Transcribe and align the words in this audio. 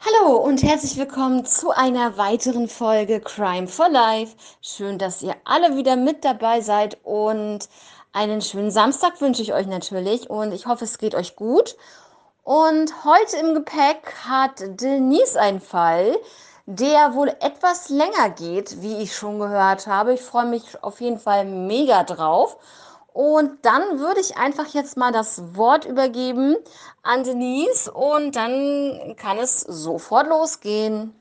Hallo 0.00 0.36
und 0.36 0.62
herzlich 0.62 0.96
willkommen 0.96 1.44
zu 1.44 1.72
einer 1.72 2.16
weiteren 2.16 2.68
Folge 2.68 3.20
Crime 3.20 3.66
for 3.66 3.88
Life. 3.88 4.36
Schön, 4.62 4.96
dass 4.96 5.22
ihr 5.22 5.34
alle 5.44 5.76
wieder 5.76 5.96
mit 5.96 6.24
dabei 6.24 6.60
seid 6.60 6.98
und 7.02 7.68
einen 8.12 8.40
schönen 8.40 8.70
Samstag 8.70 9.20
wünsche 9.20 9.42
ich 9.42 9.52
euch 9.52 9.66
natürlich 9.66 10.30
und 10.30 10.52
ich 10.52 10.66
hoffe, 10.66 10.84
es 10.84 10.98
geht 10.98 11.16
euch 11.16 11.34
gut. 11.34 11.76
Und 12.44 13.04
heute 13.04 13.38
im 13.38 13.54
Gepäck 13.54 14.14
hat 14.24 14.62
Denise 14.80 15.36
einen 15.36 15.60
Fall, 15.60 16.16
der 16.66 17.14
wohl 17.14 17.30
etwas 17.40 17.88
länger 17.88 18.30
geht, 18.30 18.80
wie 18.80 18.98
ich 18.98 19.16
schon 19.16 19.40
gehört 19.40 19.88
habe. 19.88 20.14
Ich 20.14 20.22
freue 20.22 20.46
mich 20.46 20.80
auf 20.80 21.00
jeden 21.00 21.18
Fall 21.18 21.44
mega 21.44 22.04
drauf. 22.04 22.56
Und 23.12 23.50
dann 23.62 23.98
würde 23.98 24.20
ich 24.20 24.36
einfach 24.36 24.72
jetzt 24.74 24.96
mal 24.96 25.12
das 25.12 25.42
Wort 25.56 25.84
übergeben 25.84 26.56
an 27.02 27.24
Denise 27.24 27.90
und 27.90 28.36
dann 28.36 29.14
kann 29.16 29.38
es 29.38 29.60
sofort 29.60 30.28
losgehen. 30.28 31.14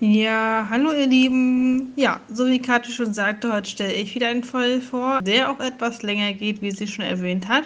Ja, 0.00 0.66
hallo 0.70 0.92
ihr 0.92 1.06
Lieben. 1.06 1.92
Ja, 1.96 2.20
so 2.32 2.46
wie 2.46 2.58
Kathi 2.58 2.90
schon 2.90 3.12
sagte, 3.12 3.52
heute 3.52 3.68
stelle 3.68 3.92
ich 3.92 4.14
wieder 4.14 4.28
einen 4.28 4.44
Fall 4.44 4.80
vor, 4.80 5.20
der 5.20 5.50
auch 5.50 5.60
etwas 5.60 6.02
länger 6.02 6.32
geht, 6.32 6.62
wie 6.62 6.70
sie 6.70 6.86
schon 6.86 7.04
erwähnt 7.04 7.48
hat. 7.48 7.64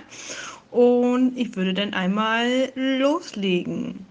Und 0.72 1.38
ich 1.38 1.54
würde 1.54 1.74
dann 1.74 1.94
einmal 1.94 2.72
loslegen. 2.74 4.04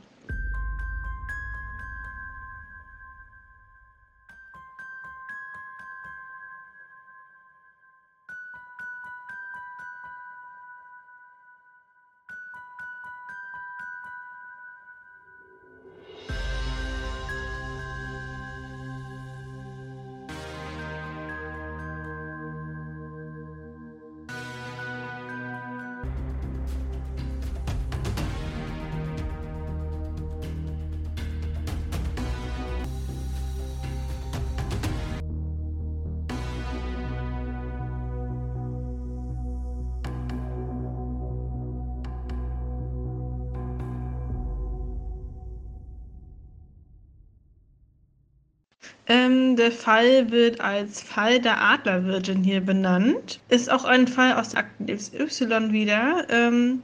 Ähm, 49.14 49.56
der 49.56 49.72
Fall 49.72 50.32
wird 50.32 50.60
als 50.60 51.00
Fall 51.04 51.40
der 51.40 51.62
Adlerwirtin 51.62 52.44
hier 52.44 52.62
benannt. 52.62 53.40
Ist 53.50 53.70
auch 53.72 53.84
ein 53.84 54.08
Fall 54.08 54.34
aus 54.34 54.56
Akten 54.56 54.88
XY 54.88 55.72
wieder. 55.72 56.26
Ähm, 56.30 56.82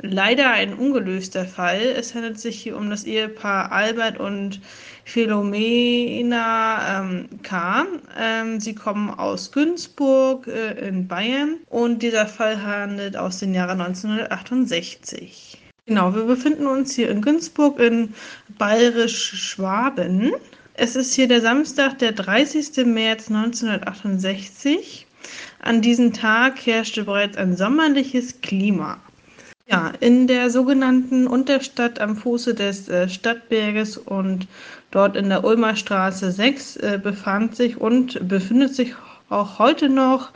leider 0.00 0.52
ein 0.52 0.72
ungelöster 0.72 1.44
Fall. 1.44 1.82
Es 1.94 2.14
handelt 2.14 2.40
sich 2.40 2.58
hier 2.62 2.78
um 2.78 2.88
das 2.88 3.04
Ehepaar 3.04 3.70
Albert 3.72 4.18
und 4.18 4.62
Philomena 5.04 7.00
ähm, 7.02 7.28
K. 7.42 7.84
Ähm, 8.18 8.58
sie 8.58 8.74
kommen 8.74 9.10
aus 9.10 9.52
Günzburg 9.52 10.46
äh, 10.46 10.88
in 10.88 11.06
Bayern 11.06 11.56
und 11.68 12.02
dieser 12.02 12.26
Fall 12.26 12.62
handelt 12.62 13.18
aus 13.18 13.40
dem 13.40 13.52
Jahre 13.52 13.72
1968. 13.72 15.58
Genau, 15.84 16.14
wir 16.14 16.24
befinden 16.24 16.66
uns 16.66 16.94
hier 16.94 17.10
in 17.10 17.20
Günzburg 17.20 17.78
in 17.80 18.14
Bayerisch-Schwaben. 18.56 20.32
Es 20.78 20.94
ist 20.94 21.14
hier 21.14 21.26
der 21.26 21.40
Samstag, 21.40 21.98
der 22.00 22.12
30. 22.12 22.84
März 22.84 23.28
1968. 23.28 25.06
An 25.62 25.80
diesem 25.80 26.12
Tag 26.12 26.66
herrschte 26.66 27.04
bereits 27.04 27.38
ein 27.38 27.56
sommerliches 27.56 28.42
Klima. 28.42 28.98
Ja, 29.66 29.92
in 30.00 30.26
der 30.26 30.50
sogenannten 30.50 31.26
Unterstadt 31.26 31.98
am 31.98 32.14
Fuße 32.14 32.54
des 32.54 32.90
äh, 32.90 33.08
Stadtberges 33.08 33.96
und 33.96 34.46
dort 34.90 35.16
in 35.16 35.30
der 35.30 35.44
Ulmer 35.44 35.76
Straße 35.76 36.30
6 36.30 36.76
äh, 36.76 37.00
befand 37.02 37.56
sich 37.56 37.80
und 37.80 38.28
befindet 38.28 38.74
sich 38.74 38.94
auch 39.30 39.58
heute 39.58 39.88
noch 39.88 40.30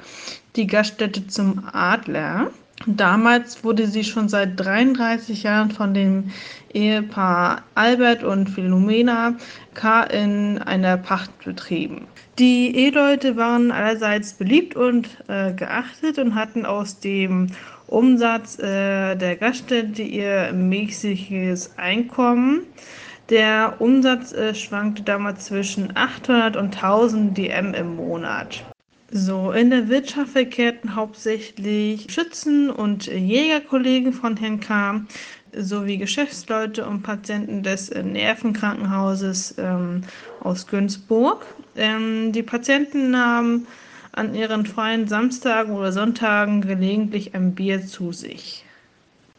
die 0.56 0.66
Gaststätte 0.66 1.26
zum 1.26 1.68
Adler. 1.70 2.50
Damals 2.86 3.62
wurde 3.62 3.86
sie 3.86 4.04
schon 4.04 4.30
seit 4.30 4.58
33 4.58 5.42
Jahren 5.42 5.70
von 5.70 5.92
dem 5.92 6.30
Ehepaar 6.72 7.62
Albert 7.74 8.24
und 8.24 8.48
Philomena 8.48 9.34
K. 9.74 10.04
in 10.04 10.58
einer 10.58 10.96
Pacht 10.96 11.44
betrieben. 11.44 12.06
Die 12.38 12.74
Eheleute 12.74 13.36
waren 13.36 13.70
allerseits 13.70 14.34
beliebt 14.34 14.76
und 14.76 15.08
äh, 15.28 15.52
geachtet 15.52 16.18
und 16.18 16.34
hatten 16.34 16.64
aus 16.64 17.00
dem 17.00 17.48
Umsatz 17.86 18.58
äh, 18.58 19.16
der 19.16 19.36
Gaststätte 19.36 20.02
ihr 20.02 20.52
mäßiges 20.52 21.76
Einkommen. 21.76 22.62
Der 23.30 23.74
Umsatz 23.78 24.32
äh, 24.32 24.54
schwankte 24.54 25.02
damals 25.02 25.46
zwischen 25.46 25.96
800 25.96 26.56
und 26.56 26.74
1000 26.76 27.36
DM 27.36 27.74
im 27.74 27.96
Monat. 27.96 28.64
So, 29.12 29.50
in 29.50 29.70
der 29.70 29.88
Wirtschaft 29.88 30.30
verkehrten 30.30 30.94
hauptsächlich 30.94 32.06
Schützen 32.12 32.70
und 32.70 33.06
Jägerkollegen 33.06 34.12
von 34.12 34.36
Herrn 34.36 34.60
K. 34.60 35.02
sowie 35.56 35.98
Geschäftsleute 35.98 36.86
und 36.86 37.02
Patienten 37.02 37.62
des 37.62 37.90
Nervenkrankenhauses 37.90 39.54
ähm, 39.58 40.02
aus 40.40 40.66
Günzburg. 40.66 41.44
Ähm, 41.76 42.32
die 42.32 42.42
Patienten 42.42 43.10
nahmen 43.10 43.66
an 44.12 44.34
ihren 44.34 44.66
freien 44.66 45.06
Samstagen 45.06 45.74
oder 45.74 45.92
Sonntagen 45.92 46.60
gelegentlich 46.60 47.34
ein 47.34 47.54
Bier 47.54 47.86
zu 47.86 48.12
sich. 48.12 48.64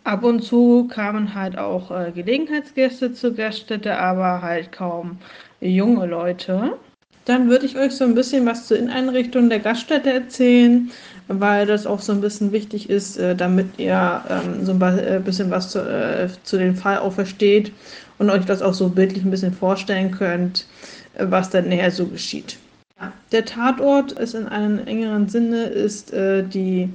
Ab 0.03 0.23
und 0.23 0.41
zu 0.41 0.87
kamen 0.87 1.35
halt 1.35 1.57
auch 1.57 1.91
äh, 1.91 2.11
Gelegenheitsgäste 2.11 3.13
zur 3.13 3.35
Gaststätte, 3.35 3.97
aber 3.97 4.41
halt 4.41 4.71
kaum 4.71 5.17
junge 5.59 6.07
Leute. 6.07 6.77
Dann 7.25 7.49
würde 7.49 7.67
ich 7.67 7.77
euch 7.77 7.91
so 7.91 8.03
ein 8.03 8.15
bisschen 8.15 8.45
was 8.47 8.67
zur 8.67 8.77
Inneneinrichtung 8.77 9.49
der 9.49 9.59
Gaststätte 9.59 10.11
erzählen, 10.11 10.89
weil 11.39 11.65
das 11.65 11.85
auch 11.85 11.99
so 11.99 12.11
ein 12.11 12.21
bisschen 12.21 12.51
wichtig 12.51 12.89
ist, 12.89 13.17
äh, 13.17 13.35
damit 13.35 13.67
ihr 13.77 14.21
ähm, 14.29 14.65
so 14.65 14.73
ein 14.73 14.81
äh, 14.81 15.21
bisschen 15.23 15.51
was 15.51 15.69
zu, 15.69 15.79
äh, 15.79 16.29
zu 16.43 16.57
dem 16.57 16.75
Fall 16.75 16.99
auch 16.99 17.13
versteht 17.13 17.71
und 18.17 18.29
euch 18.29 18.45
das 18.45 18.61
auch 18.61 18.73
so 18.73 18.89
bildlich 18.89 19.23
ein 19.23 19.31
bisschen 19.31 19.53
vorstellen 19.53 20.11
könnt, 20.11 20.65
was 21.17 21.49
dann 21.49 21.67
näher 21.69 21.91
so 21.91 22.05
geschieht. 22.05 22.57
Der 23.31 23.45
Tatort 23.45 24.11
ist 24.13 24.35
in 24.35 24.47
einem 24.47 24.85
engeren 24.85 25.27
Sinne 25.27 25.63
ist 25.63 26.13
äh, 26.13 26.43
die 26.43 26.89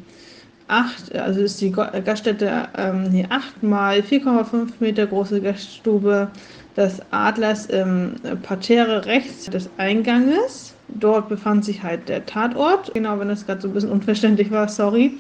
acht, 0.69 1.15
also 1.15 1.41
ist 1.41 1.61
die 1.61 1.73
Gaststätte 1.73 2.69
ähm, 2.77 3.11
die 3.13 3.25
8 3.29 3.63
mal 3.63 4.01
4,5 4.01 4.69
Meter 4.81 5.07
große 5.07 5.41
Gaststube 5.41 6.31
des 6.77 7.01
Adlers 7.11 7.67
im 7.67 8.15
Parterre 8.43 9.07
rechts 9.07 9.47
des 9.47 9.69
Einganges. 9.79 10.76
Dort 10.89 11.29
befand 11.29 11.65
sich 11.65 11.83
halt 11.83 12.09
der 12.09 12.27
Tatort. 12.27 12.95
Genau, 12.95 13.19
wenn 13.19 13.29
das 13.29 13.47
gerade 13.47 13.61
so 13.61 13.69
ein 13.69 13.75
bisschen 13.75 13.91
unverständlich 13.91 14.51
war, 14.51 14.69
sorry. 14.69 15.15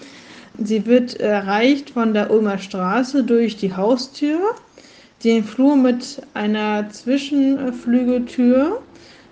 Sie 0.58 0.86
wird 0.86 1.20
erreicht 1.20 1.90
von 1.90 2.14
der 2.14 2.30
Ulmer 2.30 2.58
Straße 2.58 3.24
durch 3.24 3.56
die 3.56 3.74
Haustür, 3.74 4.38
den 5.22 5.44
Flur 5.44 5.76
mit 5.76 6.22
einer 6.34 6.88
Zwischenflügeltür, 6.90 8.80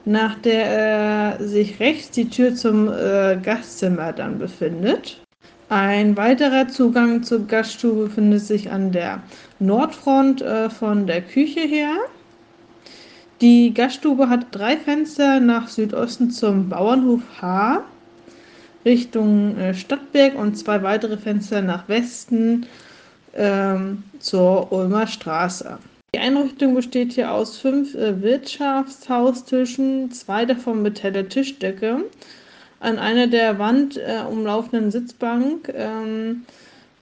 nach 0.05 0.35
der 0.41 1.39
äh, 1.41 1.45
sich 1.45 1.81
rechts 1.81 2.11
die 2.11 2.29
Tür 2.29 2.55
zum 2.55 2.89
äh, 2.89 3.39
Gastzimmer 3.43 4.13
dann 4.13 4.39
befindet. 4.39 5.21
Ein 5.71 6.17
weiterer 6.17 6.69
Zugang 6.69 7.23
zur 7.23 7.47
Gaststube 7.47 8.05
befindet 8.05 8.43
sich 8.43 8.71
an 8.71 8.93
der 8.93 9.23
Nordfront 9.61 10.43
äh, 10.43 10.69
von 10.69 11.07
der 11.07 11.23
Küche 11.23 11.61
her. 11.61 11.97
Die 13.41 13.75
Gaststube 13.75 14.29
hat 14.29 14.47
drei 14.53 14.77
Fenster 14.77 15.41
nach 15.41 15.69
Südosten 15.69 16.31
zum 16.31 16.69
Bauernhof 16.69 17.23
H 17.41 17.85
Richtung 18.85 19.57
äh, 19.59 19.75
Stadtberg 19.75 20.39
und 20.39 20.57
zwei 20.57 20.83
weitere 20.83 21.17
Fenster 21.17 21.63
nach 21.63 21.89
Westen 21.89 22.67
ähm, 23.35 24.03
zur 24.21 24.71
Ulmer 24.73 25.07
Straße. 25.07 25.79
Die 26.15 26.21
Einrichtung 26.21 26.75
besteht 26.75 27.13
hier 27.13 27.33
aus 27.33 27.59
fünf 27.59 27.95
äh, 27.95 28.23
Wirtschaftshaustischen, 28.23 30.13
zwei 30.13 30.45
davon 30.45 30.83
mit 30.83 31.03
heller 31.03 31.29
Tischdecke 31.29 32.05
an 32.81 32.99
einer 32.99 33.27
der 33.27 33.59
Wand 33.59 33.97
äh, 33.97 34.21
umlaufenden 34.31 34.91
Sitzbank 34.91 35.73
ähm, 35.75 36.45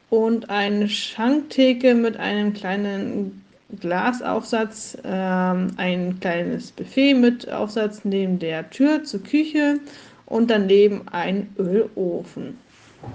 und 0.08 0.48
eine 0.48 0.88
Schanktheke 0.88 1.94
mit 1.94 2.16
einem 2.16 2.54
kleinen 2.54 3.41
Glasaufsatz, 3.80 4.96
ähm, 5.04 5.68
ein 5.76 6.18
kleines 6.20 6.72
Buffet 6.72 7.14
mit 7.14 7.50
Aufsatz 7.50 8.00
neben 8.04 8.38
der 8.38 8.68
Tür 8.70 9.04
zur 9.04 9.22
Küche 9.22 9.80
und 10.26 10.50
daneben 10.50 11.02
ein 11.10 11.54
Ölofen. 11.58 12.58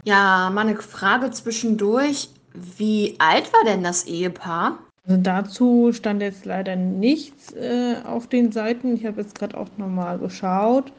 Ja, 0.04 0.50
mal 0.54 0.68
eine 0.68 0.76
Frage 0.76 1.32
zwischendurch. 1.32 2.30
Wie 2.78 3.16
alt 3.20 3.52
war 3.54 3.64
denn 3.66 3.84
das 3.84 4.06
Ehepaar? 4.06 4.80
Also 5.08 5.22
dazu 5.22 5.94
stand 5.94 6.22
jetzt 6.22 6.46
leider 6.46 6.76
nichts 6.76 7.54
äh, 7.54 7.96
auf 8.04 8.28
den 8.28 8.52
Seiten. 8.52 8.96
Ich 8.96 9.06
habe 9.06 9.22
jetzt 9.22 9.38
gerade 9.40 9.58
auch 9.58 9.70
nochmal 9.78 10.18
geschaut. 10.18 10.92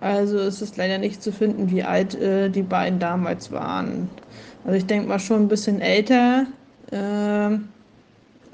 Also 0.00 0.38
es 0.38 0.62
ist 0.62 0.78
leider 0.78 0.96
nicht 0.96 1.22
zu 1.22 1.30
finden, 1.30 1.70
wie 1.70 1.82
alt 1.82 2.14
äh, 2.14 2.48
die 2.48 2.62
beiden 2.62 2.98
damals 2.98 3.52
waren. 3.52 4.08
Also 4.64 4.76
ich 4.76 4.86
denke 4.86 5.08
mal 5.08 5.18
schon 5.18 5.42
ein 5.42 5.48
bisschen 5.48 5.80
älter. 5.80 6.46
Äh, 6.90 7.58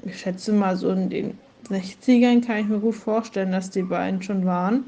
ich 0.07 0.19
schätze 0.19 0.51
mal 0.53 0.75
so 0.75 0.89
in 0.91 1.09
den 1.09 1.37
60ern 1.69 2.45
kann 2.45 2.57
ich 2.57 2.67
mir 2.67 2.79
gut 2.79 2.95
vorstellen, 2.95 3.51
dass 3.51 3.69
die 3.69 3.83
beiden 3.83 4.21
schon 4.21 4.45
waren. 4.45 4.85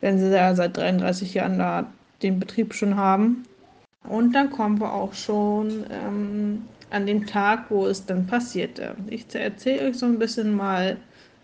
Wenn 0.00 0.18
sie 0.18 0.30
ja 0.30 0.54
seit 0.54 0.76
33 0.76 1.34
Jahren 1.34 1.58
da 1.58 1.86
den 2.22 2.38
Betrieb 2.38 2.74
schon 2.74 2.96
haben. 2.96 3.44
Und 4.08 4.32
dann 4.34 4.50
kommen 4.50 4.78
wir 4.80 4.92
auch 4.92 5.14
schon 5.14 5.84
ähm, 5.90 6.64
an 6.90 7.06
dem 7.06 7.26
Tag, 7.26 7.66
wo 7.70 7.86
es 7.86 8.06
dann 8.06 8.26
passierte. 8.26 8.94
Ich 9.08 9.26
erzähle 9.34 9.88
euch 9.88 9.98
so 9.98 10.06
ein 10.06 10.18
bisschen 10.18 10.54
mal 10.54 10.96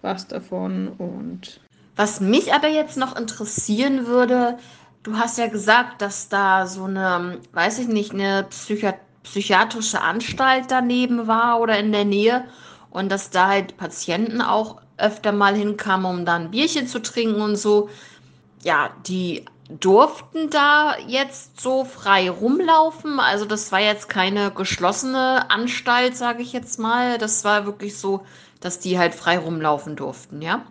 was 0.03 0.27
davon 0.29 0.89
und. 0.99 1.61
Was 1.97 2.21
mich 2.21 2.53
aber 2.55 2.69
jetzt 2.69 2.97
noch 2.97 3.19
interessieren 3.19 4.07
würde, 4.07 4.59
du 5.03 5.17
hast 5.17 5.39
ja 5.39 5.49
gesagt, 5.49 6.01
dass 6.01 6.29
da 6.29 6.67
so 6.67 6.85
eine, 6.85 7.39
weiß 7.53 7.81
ich 7.81 7.89
nicht, 7.89 8.13
eine 8.13 8.47
Psychi 8.49 8.93
psychiatrische 9.23 10.01
Anstalt 10.01 10.65
daneben 10.69 11.29
war 11.29 11.61
oder 11.61 11.79
in 11.79 11.93
der 11.93 12.05
Nähe 12.05 12.45
und 12.93 13.11
dass 13.11 13.31
da 13.31 13.49
halt 13.49 13.77
Patienten 13.77 14.41
auch 14.41 14.81
öfter 14.99 15.33
mal 15.33 15.55
hinkamen, 15.55 16.07
um 16.07 16.25
da 16.25 16.37
ein 16.37 16.51
Bierchen 16.51 16.87
zu 16.87 17.01
trinken 17.01 17.41
und 17.41 17.57
so. 17.57 17.89
Ja, 18.63 18.91
die 19.07 19.45
durften 19.81 20.51
da 20.51 20.97
jetzt 21.07 21.61
so 21.61 21.85
frei 21.85 22.31
rumlaufen. 22.31 23.19
Also 23.19 23.45
das 23.45 23.73
war 23.73 23.81
jetzt 23.81 24.09
keine 24.09 24.51
geschlossene 24.51 25.51
Anstalt, 25.51 26.17
sage 26.17 26.43
ich 26.43 26.53
jetzt 26.53 26.79
mal. 26.79 27.19
Das 27.19 27.45
war 27.45 27.67
wirklich 27.67 27.97
so, 27.97 28.25
dass 28.61 28.79
die 28.79 28.99
halt 28.99 29.15
frei 29.15 29.39
rumlaufen 29.39 29.97
durften, 29.97 30.43
ja? 30.43 30.65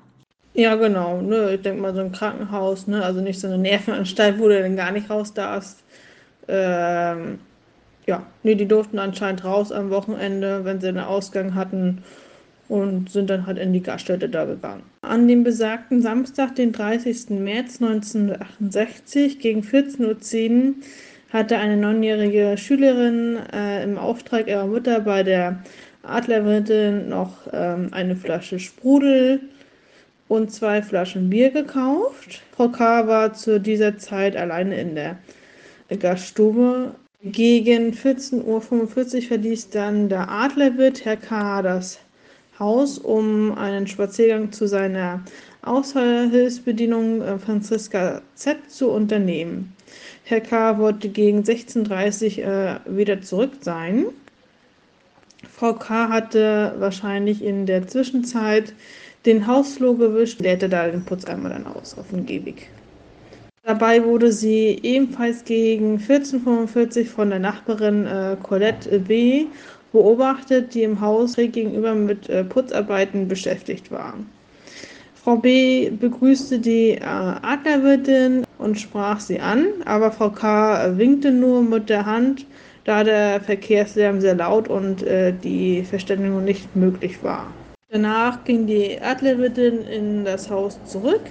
Ja, 0.54 0.76
genau. 0.76 1.22
Ne? 1.22 1.56
Ich 1.56 1.62
denke 1.62 1.82
mal 1.82 1.94
so 1.94 2.02
ein 2.02 2.12
Krankenhaus, 2.12 2.88
ne? 2.88 3.04
also 3.04 3.22
nicht 3.22 3.40
so 3.40 3.48
eine 3.48 3.58
Nervenanstalt, 3.58 4.38
wo 4.38 4.48
du 4.48 4.62
dann 4.62 4.76
gar 4.76 4.92
nicht 4.92 5.10
raus 5.10 5.34
darfst. 5.34 5.80
Ähm, 6.48 7.40
ja, 8.08 8.26
nee, 8.44 8.56
die 8.56 8.68
durften 8.68 9.00
anscheinend 9.00 9.44
raus 9.44 9.72
am 9.72 9.90
Wochenende, 9.90 10.66
wenn 10.66 10.82
sie 10.82 10.88
einen 10.88 11.00
Ausgang 11.00 11.56
hatten 11.56 12.04
und 12.68 13.12
sind 13.12 13.30
dann 13.30 13.46
halt 13.46 13.58
in 13.58 13.74
die 13.74 13.84
Gaststätte 13.84 14.30
da 14.30 14.46
gegangen. 14.46 14.84
An 15.02 15.28
dem 15.28 15.44
besagten 15.44 16.02
Samstag, 16.02 16.56
den 16.56 16.72
30. 16.72 17.30
März 17.32 17.82
1968 17.82 19.40
gegen 19.40 19.62
14.10 19.62 20.68
Uhr 20.68 20.74
hatte 21.34 21.58
eine 21.58 21.78
neunjährige 21.78 22.58
Schülerin 22.58 23.38
äh, 23.54 23.84
im 23.84 23.98
Auftrag 23.98 24.48
ihrer 24.48 24.68
Mutter 24.68 25.02
bei 25.02 25.24
der 25.24 25.62
Adlerwirtin 26.04 27.10
noch 27.10 27.48
ähm, 27.52 27.90
eine 27.92 28.16
Flasche 28.16 28.60
Sprudel 28.60 29.42
und 30.28 30.52
zwei 30.52 30.82
Flaschen 30.82 31.30
Bier 31.30 31.52
gekauft. 31.52 32.42
Frau 32.56 32.70
K. 32.70 33.08
war 33.08 33.34
zu 33.34 33.60
dieser 33.60 33.98
Zeit 33.98 34.36
alleine 34.36 34.80
in 34.80 34.96
der 34.96 35.18
Gaststube. 36.00 36.96
Gegen 37.24 37.92
14.45 37.94 38.46
Uhr 38.46 39.22
verließ 39.22 39.70
dann 39.70 40.10
der 40.10 40.28
Adlerwirt 40.28 41.06
Herr 41.06 41.18
K. 41.18 41.62
das 41.62 42.00
Haus, 42.58 42.98
um 42.98 43.56
einen 43.56 43.86
Spaziergang 43.86 44.52
zu 44.52 44.68
seiner 44.68 45.24
Aushilfsbedienung 45.62 47.22
äh, 47.22 47.38
Franziska 47.38 48.24
Z 48.34 48.58
zu 48.72 48.90
unternehmen. 48.90 49.72
Herr 50.24 50.42
K. 50.42 50.80
wollte 50.80 51.10
gegen 51.10 51.44
16.30 51.44 52.40
Uhr 52.40 52.48
äh, 52.48 52.98
wieder 52.98 53.22
zurück 53.22 53.52
sein. 53.62 54.06
Frau 55.48 55.74
K. 55.74 56.10
hatte 56.10 56.74
wahrscheinlich 56.80 57.44
in 57.44 57.68
der 57.68 57.88
Zwischenzeit 57.88 58.74
den 59.28 59.46
Hausflur 59.46 59.96
gewischt, 59.96 60.40
leerte 60.40 60.70
da 60.70 60.88
den 60.88 61.06
Putzeimer 61.06 61.50
dann 61.50 61.68
aus 61.68 61.96
auf 62.00 62.10
dem 62.10 62.26
Gehweg. 62.26 62.72
Dabei 63.64 64.04
wurde 64.04 64.32
sie 64.32 64.80
ebenfalls 64.82 65.44
gegen 65.46 65.98
14.45 65.98 67.00
Uhr 67.00 67.06
von 67.06 67.30
der 67.30 67.40
Nachbarin 67.40 68.08
äh, 68.08 68.36
Colette 68.42 69.00
B 69.00 69.46
beobachtet, 69.92 70.74
die 70.74 70.84
im 70.84 71.00
Haus 71.00 71.36
gegenüber 71.36 71.94
mit 71.94 72.28
äh, 72.28 72.44
Putzarbeiten 72.44 73.28
beschäftigt 73.28 73.92
war. 73.92 74.16
Frau 75.14 75.36
B. 75.36 75.92
begrüßte 75.92 76.58
die 76.58 76.94
äh, 76.94 77.04
Adlerwirtin 77.04 78.44
und 78.58 78.80
sprach 78.80 79.20
sie 79.20 79.40
an, 79.40 79.68
aber 79.86 80.12
Frau 80.12 80.32
K. 80.32 80.98
winkte 80.98 81.32
nur 81.32 81.62
mit 81.62 81.90
der 81.90 82.08
Hand, 82.08 82.48
da 82.86 83.04
der 83.04 83.42
Verkehrslärm 83.42 84.22
sehr 84.22 84.34
laut 84.34 84.68
und 84.68 85.04
äh, 85.04 85.32
die 85.32 85.84
Verständigung 85.84 86.44
nicht 86.44 86.76
möglich 86.76 87.24
war. 87.24 87.46
Danach 87.90 88.44
ging 88.44 88.66
die 88.66 89.00
Adlerwirtin 89.00 89.82
in 89.82 90.26
das 90.26 90.50
Haus 90.50 90.80
zurück. 90.86 91.22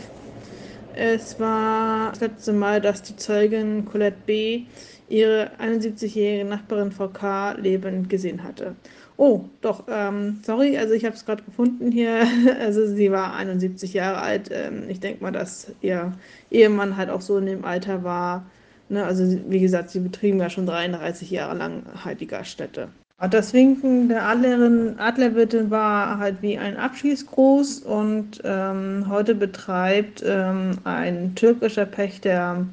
Es 0.95 1.39
war 1.39 2.11
das 2.11 2.21
letzte 2.21 2.53
Mal, 2.53 2.81
dass 2.81 3.03
die 3.03 3.17
Zeugin 3.17 3.85
Colette 3.85 4.17
B 4.27 4.65
ihre 5.09 5.51
71-jährige 5.59 6.45
Nachbarin 6.45 6.93
Frau 6.93 7.09
K. 7.09 7.53
lebend 7.53 8.09
gesehen 8.09 8.43
hatte. 8.43 8.75
Oh, 9.17 9.45
doch, 9.61 9.85
ähm, 9.89 10.41
sorry, 10.45 10.79
also 10.79 10.95
ich 10.95 11.05
habe 11.05 11.15
es 11.15 11.27
gerade 11.27 11.43
gefunden 11.43 11.91
hier. 11.93 12.27
Also 12.61 12.87
sie 12.87 13.11
war 13.13 13.35
71 13.35 13.93
Jahre 13.93 14.23
alt. 14.23 14.51
Ähm, 14.53 14.89
ich 14.89 15.01
denke 15.01 15.23
mal, 15.23 15.33
dass 15.33 15.73
ihr 15.83 16.17
Ehemann 16.51 16.97
halt 16.97 17.11
auch 17.11 17.21
so 17.21 17.39
in 17.39 17.47
dem 17.47 17.65
Alter 17.65 18.03
war. 18.05 18.47
Ne? 18.89 19.05
Also 19.05 19.25
wie 19.49 19.61
gesagt, 19.61 19.91
sie 19.91 20.01
betrieben 20.01 20.41
ja 20.41 20.51
schon 20.51 20.67
33 20.67 21.31
Jahre 21.31 21.57
lang 21.57 21.85
halt 22.05 22.27
Gaststätte. 22.29 22.89
Das 23.29 23.53
Winken 23.53 24.09
der 24.09 24.23
Adlerin, 24.23 24.99
Adlerwirtin 24.99 25.71
war 25.71 26.17
halt 26.17 26.41
wie 26.41 26.57
ein 26.57 26.79
Abschiedsgruß 26.79 27.81
und 27.81 28.41
ähm, 28.45 29.05
heute 29.11 29.35
betreibt 29.35 30.25
ähm, 30.27 30.79
ein 30.85 31.35
türkischer 31.35 31.85
Pächter 31.85 32.65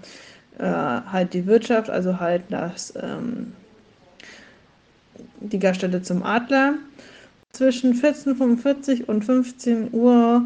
äh, 0.58 0.64
halt 0.64 1.34
die 1.34 1.46
Wirtschaft, 1.48 1.90
also 1.90 2.22
halt 2.22 2.44
das, 2.48 2.94
ähm, 2.96 3.52
die 5.42 5.60
Gaststätte 5.60 6.02
zum 6.02 6.24
Adler. 6.24 6.76
Zwischen 7.52 7.94
14.45 7.94 9.04
und 9.04 9.26
15 9.26 9.90
Uhr 9.92 10.46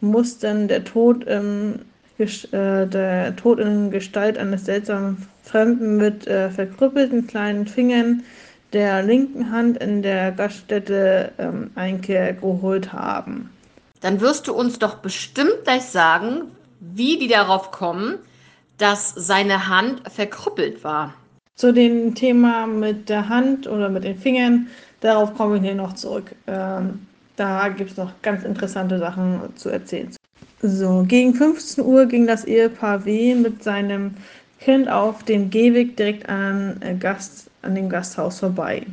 muss 0.00 0.38
dann 0.38 0.66
der 0.66 0.82
Tod, 0.84 1.24
im, 1.24 1.74
äh, 2.16 2.86
der 2.86 3.36
Tod 3.36 3.60
in 3.60 3.90
Gestalt 3.90 4.38
eines 4.38 4.64
seltsamen 4.64 5.26
Fremden 5.42 5.98
mit 5.98 6.26
äh, 6.26 6.48
verkrüppelten 6.48 7.26
kleinen 7.26 7.66
Fingern 7.66 8.22
der 8.72 9.02
linken 9.02 9.50
Hand 9.50 9.78
in 9.78 10.02
der 10.02 10.32
Gaststätte 10.32 11.32
ähm, 11.38 11.70
Einkehr 11.74 12.32
geholt 12.32 12.92
haben. 12.92 13.50
Dann 14.00 14.20
wirst 14.20 14.48
du 14.48 14.54
uns 14.54 14.78
doch 14.78 14.96
bestimmt 14.96 15.64
gleich 15.64 15.84
sagen, 15.84 16.42
wie 16.80 17.18
die 17.18 17.28
darauf 17.28 17.70
kommen, 17.70 18.18
dass 18.78 19.10
seine 19.10 19.68
Hand 19.68 20.02
verkrüppelt 20.10 20.82
war. 20.82 21.14
Zu 21.54 21.72
dem 21.72 22.14
Thema 22.14 22.66
mit 22.66 23.08
der 23.08 23.28
Hand 23.28 23.68
oder 23.68 23.88
mit 23.88 24.04
den 24.04 24.18
Fingern, 24.18 24.66
darauf 25.00 25.34
komme 25.34 25.56
ich 25.56 25.62
hier 25.62 25.74
noch 25.74 25.92
zurück. 25.92 26.34
Ähm, 26.46 27.06
da 27.36 27.68
gibt 27.68 27.92
es 27.92 27.96
noch 27.96 28.10
ganz 28.22 28.44
interessante 28.44 28.98
Sachen 28.98 29.40
zu 29.56 29.68
erzählen. 29.68 30.10
So, 30.62 31.04
gegen 31.06 31.34
15 31.34 31.84
Uhr 31.84 32.06
ging 32.06 32.26
das 32.26 32.44
Ehepaar 32.44 33.04
W 33.04 33.34
mit 33.34 33.62
seinem 33.62 34.14
Kind 34.64 34.88
auf 34.88 35.24
dem 35.24 35.50
Gehweg 35.50 35.96
direkt 35.96 36.28
an, 36.28 36.76
äh, 36.80 36.94
Gast, 36.94 37.50
an 37.62 37.74
dem 37.74 37.88
Gasthaus 37.88 38.40
vorbei. 38.40 38.86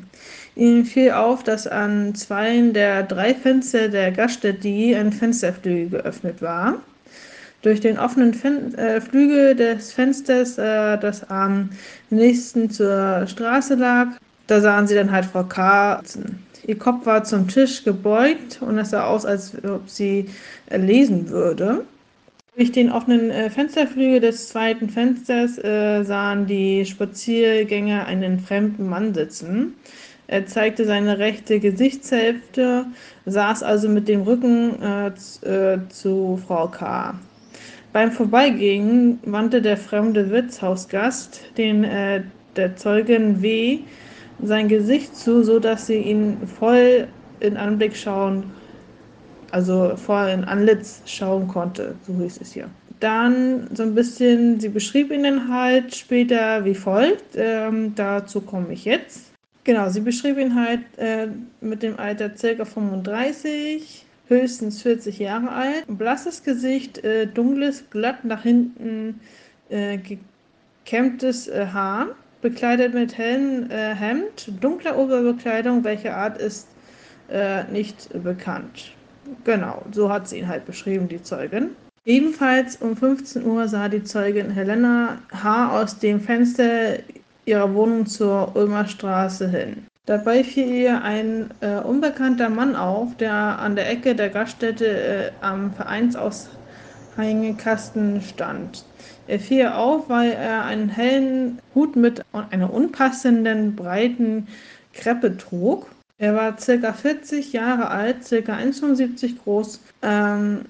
Ihnen 0.56 0.84
fiel 0.84 1.12
auf, 1.12 1.44
dass 1.44 1.68
an 1.68 2.16
zwei 2.16 2.60
der 2.72 3.04
drei 3.04 3.34
Fenster 3.34 3.88
der 3.88 4.12
Gaststätte 4.12 4.68
ein 4.98 5.12
Fensterflügel 5.12 6.02
geöffnet 6.02 6.42
war. 6.42 6.76
Durch 7.62 7.82
den 7.82 8.00
offenen 8.00 8.34
Fen 8.34 8.74
äh, 8.76 9.00
Flügel 9.00 9.56
des 9.56 9.92
Fensters, 9.94 10.58
äh, 10.58 10.98
das 10.98 11.30
am 11.30 11.70
nächsten 12.10 12.70
zur 12.70 13.28
Straße 13.28 13.76
lag, 13.76 14.08
da 14.48 14.62
sahen 14.62 14.88
sie 14.88 14.96
dann 14.96 15.12
halt 15.12 15.26
Frau 15.26 15.44
K. 15.44 16.02
Ihr 16.66 16.78
Kopf 16.78 17.06
war 17.06 17.24
zum 17.24 17.48
Tisch 17.48 17.84
gebeugt 17.84 18.62
und 18.62 18.78
es 18.80 18.90
sah 18.92 19.06
aus, 19.06 19.26
als 19.26 19.54
ob 19.64 19.90
sie 19.90 20.30
äh, 20.70 20.78
lesen 20.78 21.30
würde. 21.30 21.86
Durch 22.60 22.74
den 22.74 22.92
offenen 22.92 23.32
äh, 23.32 23.50
Fensterflügel 23.50 24.20
des 24.20 24.50
zweiten 24.50 24.90
Fensters 24.90 25.58
äh, 25.60 26.04
sahen 26.04 26.46
die 26.46 26.86
Spaziergänger 26.86 28.06
einen 28.06 28.38
fremden 28.38 28.90
Mann 28.90 29.14
sitzen. 29.14 29.76
Er 30.28 30.46
zeigte 30.46 30.84
seine 30.84 31.20
rechte 31.20 31.62
Gesichtshälfte, 31.62 32.88
saß 33.26 33.64
also 33.64 33.88
mit 33.88 34.10
dem 34.10 34.24
Rücken 34.24 34.74
äh, 34.84 35.78
zu 35.88 36.38
Frau 36.46 36.68
K. 36.68 37.18
Beim 37.94 38.12
Vorbeigehen 38.12 39.20
wandte 39.24 39.62
der 39.62 39.78
fremde 39.78 40.30
Wirtshausgast 40.30 41.40
den 41.58 41.86
äh, 41.86 42.24
der 42.58 42.76
Zeugin 42.76 43.42
W. 43.42 43.80
sein 44.44 44.68
Gesicht 44.68 45.16
zu, 45.16 45.44
so 45.46 45.60
dass 45.60 45.88
sie 45.88 46.00
ihn 46.00 46.36
voll 46.60 47.08
in 47.40 47.56
Anblick 47.56 47.96
schauen, 47.96 48.52
also 49.52 49.96
voll 49.96 50.30
in 50.30 50.44
Anlitz 50.44 51.02
schauen 51.06 51.48
konnte, 51.48 51.96
so 52.06 52.14
hieß 52.14 52.40
es 52.42 52.54
hier. 52.54 52.70
Dann 53.00 53.70
so 53.74 53.84
ein 53.84 53.96
bisschen, 53.96 54.60
sie 54.60 54.70
beschrieb 54.70 55.12
ihn 55.12 55.24
dann 55.24 55.54
halt 55.54 55.96
später 55.96 56.66
wie 56.66 56.76
folgt, 56.76 57.36
ähm, 57.36 57.94
dazu 57.96 58.42
komme 58.42 58.74
ich 58.74 58.86
jetzt. 58.86 59.32
Genau, 59.64 59.90
sie 59.90 60.02
beschrieb 60.02 60.38
ihn 60.38 60.56
halt 60.56 60.82
äh, 60.98 61.28
mit 61.62 61.84
dem 61.84 61.98
Alter 62.00 62.30
ca. 62.30 62.66
35, 62.66 64.06
höchstens 64.28 64.82
40 64.82 65.20
Jahre 65.20 65.50
alt, 65.50 65.86
blasses 65.88 66.44
Gesicht, 66.44 67.04
äh, 67.04 67.28
dunkles, 67.28 67.84
glatt 67.90 68.26
nach 68.26 68.44
hinten 68.44 69.20
äh, 69.70 69.98
gekämmtes 70.86 71.48
äh, 71.48 71.68
Haar, 71.72 72.08
bekleidet 72.42 72.94
mit 72.94 73.18
hellem 73.18 73.70
äh, 73.70 73.94
Hemd, 73.94 74.52
dunkler 74.60 74.98
Oberbekleidung, 74.98 75.84
welche 75.84 76.16
Art 76.16 76.40
ist 76.40 76.68
äh, 77.30 77.64
nicht 77.66 78.10
bekannt. 78.24 78.92
Genau, 79.44 79.84
so 79.92 80.10
hat 80.10 80.28
sie 80.28 80.40
ihn 80.40 80.48
halt 80.48 80.66
beschrieben, 80.66 81.08
die 81.08 81.22
Zeugin. 81.22 81.76
Ebenfalls 82.06 82.78
um 82.78 82.96
15 82.96 83.46
Uhr 83.46 83.68
sah 83.68 83.90
die 83.90 84.04
Zeugin 84.04 84.50
Helena 84.50 85.20
H. 85.32 85.80
aus 85.80 86.00
dem 86.00 86.20
Fenster 86.20 86.98
ihrer 87.46 87.72
Wohnung 87.74 88.06
zur 88.06 88.56
Ulmer 88.56 88.88
Straße 88.88 89.50
hin. 89.50 89.86
Dabei 90.06 90.44
fiel 90.44 90.74
ihr 90.74 91.04
ein 91.04 91.52
äh, 91.62 91.80
unbekannter 91.82 92.50
Mann 92.50 92.76
auf, 92.76 93.16
der 93.18 93.34
an 93.34 93.76
der 93.76 93.92
Ecke 93.92 94.16
der 94.16 94.30
Gaststätte 94.30 94.88
äh, 94.88 95.32
am 95.42 95.74
Vereinshängekasten 95.74 98.22
stand. 98.22 98.86
Er 99.28 99.40
fiel 99.40 99.68
auf, 99.68 100.10
weil 100.10 100.32
er 100.32 100.66
einen 100.66 100.90
hellen 100.90 101.60
Hut 101.76 101.96
mit 101.96 102.24
einer 102.32 102.74
unpassenden 102.74 103.76
breiten 103.76 104.48
Kreppe 104.94 105.38
trug. 105.38 105.86
Er 106.20 106.36
war 106.36 106.60
circa 106.60 106.92
40 106.92 107.54
Jahre 107.54 107.90
alt, 107.90 108.26
circa 108.26 108.54
1,75 108.54 109.38
groß, 109.42 109.80
ähm, 110.02 110.66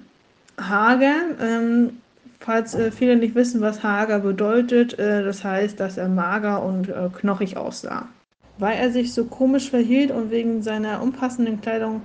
hager. 0.56 1.16
Ähm, 1.40 1.98
falls 2.38 2.74
äh, 2.74 2.92
viele 2.92 3.16
nicht 3.16 3.34
wissen, 3.34 3.60
was 3.60 3.82
hager 3.82 4.20
bedeutet, 4.20 4.96
äh, 4.98 5.24
das 5.24 5.42
heißt, 5.42 5.80
dass 5.80 5.96
er 5.96 6.08
mager 6.08 6.62
und 6.62 6.88
äh, 6.88 7.08
knochig 7.12 7.56
aussah. 7.56 8.08
Weil 8.58 8.78
er 8.78 8.92
sich 8.92 9.12
so 9.12 9.24
komisch 9.24 9.70
verhielt 9.70 10.12
und 10.12 10.30
wegen 10.30 10.62
seiner 10.62 11.02
unpassenden 11.02 11.60
Kleidung 11.60 12.02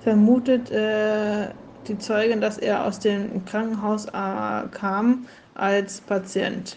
vermutet 0.00 0.70
äh, 0.72 1.48
die 1.86 1.98
Zeugin, 1.98 2.40
dass 2.40 2.58
er 2.58 2.84
aus 2.84 2.98
dem 2.98 3.44
Krankenhaus 3.44 4.06
äh, 4.06 4.68
kam 4.72 5.26
als 5.54 6.00
Patient. 6.00 6.76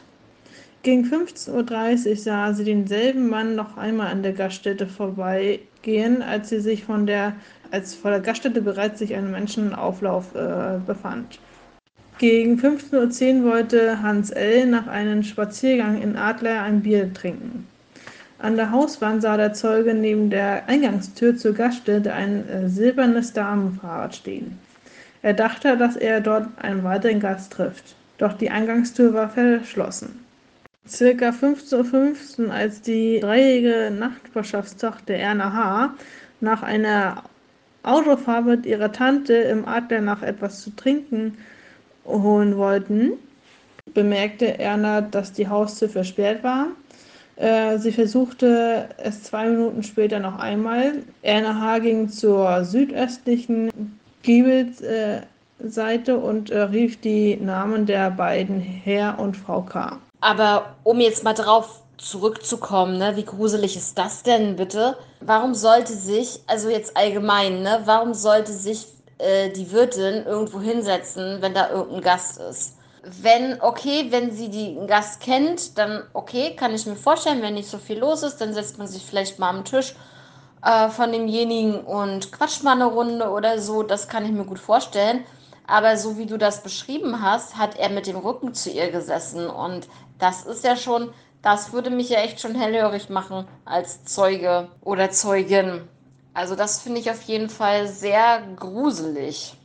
Gegen 0.83 1.05
15.30 1.05 2.09
Uhr 2.09 2.15
sah 2.15 2.53
sie 2.53 2.63
denselben 2.63 3.29
Mann 3.29 3.53
noch 3.55 3.77
einmal 3.77 4.07
an 4.07 4.23
der 4.23 4.33
Gaststätte 4.33 4.87
vorbeigehen, 4.87 6.23
als 6.23 6.49
sie 6.49 6.59
sich 6.59 6.85
von 6.85 7.05
der, 7.05 7.33
als 7.69 7.93
vor 7.93 8.09
der 8.09 8.19
Gaststätte 8.19 8.63
bereits 8.63 8.97
sich 8.97 9.13
ein 9.13 9.29
Menschenauflauf 9.29 10.33
äh, 10.33 10.79
befand. 10.83 11.37
Gegen 12.17 12.59
15.10 12.59 13.43
Uhr 13.43 13.51
wollte 13.51 14.01
Hans 14.01 14.31
L. 14.31 14.65
nach 14.65 14.87
einem 14.87 15.21
Spaziergang 15.21 16.01
in 16.01 16.15
Adler 16.15 16.63
ein 16.63 16.81
Bier 16.81 17.13
trinken. 17.13 17.67
An 18.39 18.55
der 18.55 18.71
Hauswand 18.71 19.21
sah 19.21 19.37
der 19.37 19.53
Zeuge 19.53 19.93
neben 19.93 20.31
der 20.31 20.67
Eingangstür 20.67 21.37
zur 21.37 21.53
Gaststätte 21.53 22.11
ein 22.11 22.49
äh, 22.49 22.67
silbernes 22.67 23.33
Damenfahrrad 23.33 24.15
stehen. 24.15 24.57
Er 25.21 25.35
dachte, 25.35 25.77
dass 25.77 25.95
er 25.95 26.21
dort 26.21 26.47
einen 26.57 26.83
weiteren 26.83 27.19
Gast 27.19 27.53
trifft, 27.53 27.95
doch 28.17 28.33
die 28.33 28.49
Eingangstür 28.49 29.13
war 29.13 29.29
verschlossen. 29.29 30.20
Circa 30.87 31.29
15.15 31.29 32.45
Uhr, 32.45 32.53
als 32.53 32.81
die 32.81 33.19
dreijährige 33.19 33.91
Nachbarschaftstochter 33.91 35.13
Erna 35.13 35.53
H. 35.53 35.93
nach 36.39 36.63
einer 36.63 37.23
Autofahrt 37.83 38.45
mit 38.45 38.65
ihrer 38.65 38.91
Tante 38.91 39.33
im 39.33 39.67
Adler 39.67 40.01
nach 40.01 40.21
etwas 40.21 40.61
zu 40.61 40.75
trinken 40.75 41.37
holen 42.05 42.57
wollten, 42.57 43.13
bemerkte 43.93 44.59
Erna, 44.59 45.01
dass 45.01 45.33
die 45.33 45.47
Haustür 45.47 45.89
versperrt 45.89 46.43
war 46.43 46.67
äh, 47.41 47.79
sie 47.79 47.91
versuchte 47.91 48.89
es 48.97 49.23
zwei 49.23 49.49
Minuten 49.49 49.81
später 49.81 50.19
noch 50.19 50.37
einmal. 50.37 51.01
Erna 51.23 51.59
H. 51.59 51.79
ging 51.79 52.07
zur 52.07 52.63
südöstlichen 52.63 53.71
Giebelseite 54.21 55.25
äh, 56.11 56.11
und 56.11 56.51
äh, 56.51 56.59
rief 56.61 57.01
die 57.01 57.37
Namen 57.37 57.87
der 57.87 58.11
beiden 58.11 58.59
Herr 58.59 59.17
und 59.17 59.35
Frau 59.35 59.61
K. 59.61 59.97
Aber 60.21 60.75
um 60.83 60.99
jetzt 60.99 61.23
mal 61.23 61.33
drauf 61.33 61.81
zurückzukommen, 61.97 62.97
ne, 62.97 63.15
wie 63.15 63.25
gruselig 63.25 63.75
ist 63.75 63.97
das 63.97 64.23
denn 64.23 64.55
bitte? 64.55 64.97
Warum 65.19 65.53
sollte 65.53 65.93
sich, 65.93 66.39
also 66.47 66.69
jetzt 66.69 66.95
allgemein, 66.95 67.61
ne, 67.61 67.81
warum 67.85 68.13
sollte 68.13 68.53
sich 68.53 68.87
äh, 69.17 69.49
die 69.49 69.71
Wirtin 69.71 70.25
irgendwo 70.25 70.61
hinsetzen, 70.61 71.41
wenn 71.41 71.53
da 71.53 71.69
irgendein 71.69 72.01
Gast 72.01 72.39
ist? 72.39 72.77
wenn, 73.03 73.59
okay, 73.61 74.07
wenn 74.09 74.31
sie 74.31 74.49
den 74.49 74.87
Gast 74.87 75.21
kennt, 75.21 75.77
dann 75.77 76.03
okay, 76.13 76.55
kann 76.55 76.73
ich 76.73 76.85
mir 76.85 76.95
vorstellen, 76.95 77.41
wenn 77.41 77.55
nicht 77.55 77.69
so 77.69 77.77
viel 77.77 77.99
los 77.99 78.23
ist, 78.23 78.37
dann 78.37 78.53
setzt 78.53 78.77
man 78.77 78.87
sich 78.87 79.03
vielleicht 79.03 79.39
mal 79.39 79.49
am 79.49 79.65
Tisch 79.65 79.95
äh, 80.63 80.89
von 80.89 81.11
demjenigen 81.11 81.81
und 81.81 82.31
quatscht 82.31 82.63
mal 82.63 82.73
eine 82.73 82.85
Runde 82.85 83.29
oder 83.29 83.59
so. 83.59 83.83
Das 83.83 84.07
kann 84.07 84.25
ich 84.25 84.31
mir 84.31 84.45
gut 84.45 84.59
vorstellen. 84.59 85.23
Aber 85.67 85.97
so 85.97 86.17
wie 86.17 86.25
du 86.25 86.37
das 86.37 86.63
beschrieben 86.63 87.21
hast, 87.21 87.57
hat 87.57 87.77
er 87.77 87.89
mit 87.89 88.07
dem 88.07 88.17
Rücken 88.17 88.53
zu 88.53 88.69
ihr 88.69 88.91
gesessen. 88.91 89.47
Und 89.47 89.87
das 90.19 90.45
ist 90.45 90.63
ja 90.63 90.75
schon, 90.75 91.13
das 91.41 91.73
würde 91.73 91.89
mich 91.89 92.09
ja 92.09 92.19
echt 92.19 92.39
schon 92.41 92.55
hellhörig 92.55 93.09
machen 93.09 93.47
als 93.65 94.03
Zeuge 94.05 94.69
oder 94.81 95.11
Zeugin. 95.11 95.81
Also 96.33 96.55
das 96.55 96.81
finde 96.81 96.99
ich 96.99 97.09
auf 97.11 97.21
jeden 97.23 97.49
Fall 97.49 97.87
sehr 97.87 98.41
gruselig. 98.55 99.55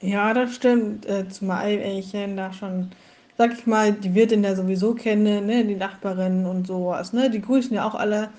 Ja, 0.00 0.32
das 0.34 0.54
stimmt. 0.54 1.06
Äh, 1.06 1.28
zumal 1.28 1.70
ich 1.72 2.12
da 2.12 2.52
schon, 2.52 2.90
sag 3.36 3.52
ich 3.52 3.66
mal, 3.66 3.92
die 3.92 4.14
Wirtin 4.14 4.44
ja 4.44 4.54
sowieso 4.56 4.94
kenne, 4.94 5.42
ne, 5.42 5.64
die 5.64 5.76
Nachbarin 5.76 6.46
und 6.46 6.66
sowas, 6.66 7.12
ne, 7.12 7.30
die 7.30 7.40
grüßen 7.40 7.74
ja 7.74 7.86
auch 7.88 7.94
alle. 7.94 8.30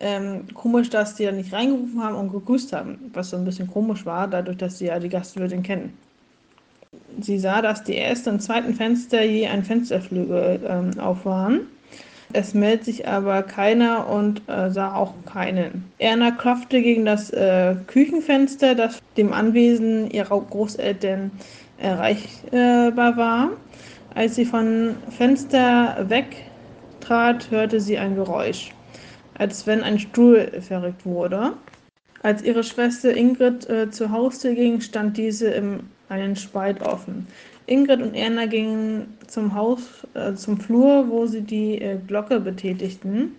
Ähm, 0.00 0.46
komisch, 0.54 0.90
dass 0.90 1.16
die 1.16 1.24
ja 1.24 1.32
nicht 1.32 1.52
reingerufen 1.52 2.02
haben 2.02 2.14
und 2.14 2.30
gegrüßt 2.30 2.72
haben, 2.72 3.10
was 3.14 3.30
so 3.30 3.36
ein 3.36 3.44
bisschen 3.44 3.66
komisch 3.68 4.06
war, 4.06 4.28
dadurch, 4.28 4.56
dass 4.58 4.78
sie 4.78 4.86
ja 4.86 4.98
die 5.00 5.08
Gastwirtin 5.08 5.64
kennen. 5.64 5.98
Sie 7.20 7.38
sah, 7.38 7.62
dass 7.62 7.84
die 7.84 7.96
ersten 7.96 8.30
und 8.30 8.40
zweiten 8.40 8.74
Fenster 8.74 9.22
je 9.22 9.46
ein 9.48 9.64
Fensterflügel 9.64 10.60
ähm, 10.66 10.98
auf 10.98 11.24
waren. 11.24 11.62
Es 12.32 12.52
meldet 12.52 12.84
sich 12.84 13.08
aber 13.08 13.42
keiner 13.42 14.06
und 14.08 14.42
äh, 14.48 14.70
sah 14.70 14.94
auch 14.94 15.14
keinen. 15.24 15.90
Erna 15.98 16.30
klopfte 16.30 16.82
gegen 16.82 17.06
das 17.06 17.30
äh, 17.30 17.74
Küchenfenster, 17.86 18.74
das 18.74 19.00
dem 19.16 19.32
Anwesen 19.32 20.10
ihrer 20.10 20.40
Großeltern 20.40 21.30
erreichbar 21.78 23.16
war. 23.16 23.50
Als 24.14 24.34
sie 24.34 24.44
vom 24.44 24.96
Fenster 25.10 26.06
wegtrat, 26.08 27.50
hörte 27.50 27.80
sie 27.80 27.96
ein 27.98 28.14
Geräusch, 28.14 28.72
als 29.34 29.66
wenn 29.66 29.82
ein 29.82 29.98
Stuhl 29.98 30.50
verrückt 30.60 31.06
wurde. 31.06 31.52
Als 32.22 32.42
ihre 32.42 32.64
Schwester 32.64 33.16
Ingrid 33.16 33.68
äh, 33.70 33.90
zur 33.90 34.10
Haustür 34.10 34.54
ging, 34.54 34.80
stand 34.80 35.16
diese 35.16 35.48
im 35.48 35.80
einen 36.08 36.36
Spalt 36.36 36.82
offen. 36.82 37.26
Ingrid 37.66 38.00
und 38.00 38.14
Erna 38.14 38.46
gingen 38.46 39.18
zum 39.26 39.54
Haus, 39.54 40.06
äh, 40.14 40.34
zum 40.34 40.58
Flur, 40.58 41.08
wo 41.08 41.26
sie 41.26 41.42
die 41.42 41.80
äh, 41.80 41.98
Glocke 42.06 42.40
betätigten. 42.40 43.36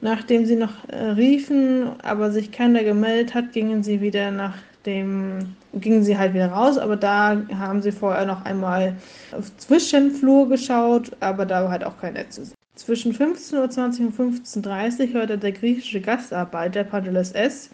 Nachdem 0.00 0.46
sie 0.46 0.56
noch 0.56 0.88
äh, 0.88 0.96
riefen, 0.96 1.90
aber 2.02 2.32
sich 2.32 2.52
keiner 2.52 2.82
gemeldet 2.82 3.34
hat, 3.34 3.52
gingen 3.52 3.82
sie 3.82 4.00
wieder 4.00 4.30
nach 4.30 4.56
dem, 4.86 5.54
gingen 5.74 6.02
sie 6.02 6.16
halt 6.16 6.34
wieder 6.34 6.48
raus, 6.48 6.78
aber 6.78 6.96
da 6.96 7.42
haben 7.58 7.82
sie 7.82 7.92
vorher 7.92 8.24
noch 8.24 8.44
einmal 8.44 8.96
auf 9.32 9.54
Zwischenflur 9.58 10.48
geschaut, 10.48 11.10
aber 11.20 11.44
da 11.44 11.64
war 11.64 11.70
halt 11.70 11.84
auch 11.84 12.00
keiner 12.00 12.28
zu 12.30 12.46
sehen. 12.46 12.54
Zwischen 12.76 13.12
15.20 13.14 13.56
Uhr 13.56 14.06
und 14.06 14.42
15.30 14.42 15.08
Uhr 15.08 15.12
hörte 15.12 15.36
der 15.36 15.52
griechische 15.52 16.00
Gastarbeiter 16.00 16.82
Padeles 16.82 17.32
S 17.32 17.68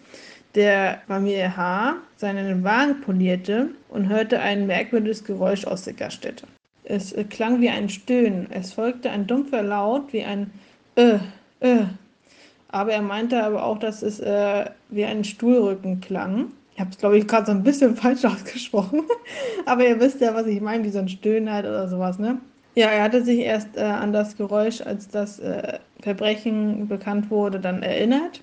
der 0.57 1.03
Familie 1.07 1.57
H. 1.57 1.97
seinen 2.17 2.65
Wagen 2.65 3.01
polierte 3.03 3.69
und 3.89 4.09
hörte 4.09 4.41
ein 4.41 4.67
merkwürdiges 4.67 5.23
Geräusch 5.23 5.67
aus 5.67 5.85
der 5.85 5.93
Gaststätte. 5.93 6.47
Es 6.85 7.13
äh, 7.13 7.25
klang 7.25 7.61
wie 7.61 7.69
ein 7.69 7.89
Stöhnen. 7.89 8.49
Es 8.51 8.73
folgte 8.73 9.11
ein 9.11 9.27
dumpfer 9.27 9.63
Laut 9.63 10.13
wie 10.13 10.25
ein 10.25 10.51
äh, 10.97 11.19
äh. 11.61 11.85
Aber 12.69 12.93
er 12.93 13.03
meinte 13.03 13.43
aber 13.43 13.65
auch, 13.65 13.79
dass 13.79 14.03
es 14.03 14.19
äh, 14.19 14.65
wie 14.89 15.05
ein 15.05 15.25
Stuhlrücken 15.25 16.01
klang. 16.01 16.53
Ich 16.75 16.81
habe 16.81 16.91
es, 16.91 16.99
glaube 16.99 17.19
ich, 17.19 17.27
gerade 17.27 17.47
so 17.47 17.53
ein 17.53 17.63
bisschen 17.63 17.95
falsch 17.97 18.25
ausgesprochen. 18.25 19.03
aber 19.67 19.87
ihr 19.87 20.01
wisst 20.01 20.21
ja, 20.21 20.35
was 20.35 20.47
ich 20.47 20.61
meine, 20.61 20.85
wie 20.85 20.91
so 20.91 20.99
ein 20.99 21.09
Stöhnen 21.09 21.53
halt 21.53 21.67
oder 21.67 21.89
sowas, 21.89 22.19
ne? 22.19 22.39
Ja, 22.75 22.89
er 22.89 23.05
hatte 23.05 23.25
sich 23.25 23.39
erst 23.39 23.77
äh, 23.77 23.83
an 23.83 24.13
das 24.13 24.37
Geräusch, 24.37 24.83
als 24.83 25.09
das 25.09 25.39
äh, 25.39 25.79
Verbrechen 26.03 26.89
bekannt 26.89 27.31
wurde, 27.31 27.59
dann 27.59 27.83
erinnert. 27.83 28.41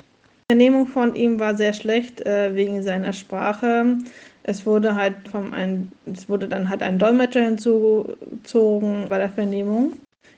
Vernehmung 0.54 0.86
von 0.86 1.16
ihm 1.16 1.40
war 1.40 1.58
sehr 1.58 1.74
schlecht 1.74 2.24
äh, 2.28 2.54
wegen 2.54 2.84
seiner 2.84 3.12
Sprache. 3.12 3.98
Es 4.44 4.68
wurde 4.68 4.94
halt 4.94 5.16
vom 5.32 5.52
ein, 5.52 5.92
es 6.06 6.30
wurde 6.30 6.48
dann 6.48 6.70
halt 6.70 6.84
ein 6.84 7.00
Dolmetscher 7.00 7.42
hinzugezogen 7.42 9.08
bei 9.10 9.18
der 9.18 9.30
Vernehmung. 9.30 9.94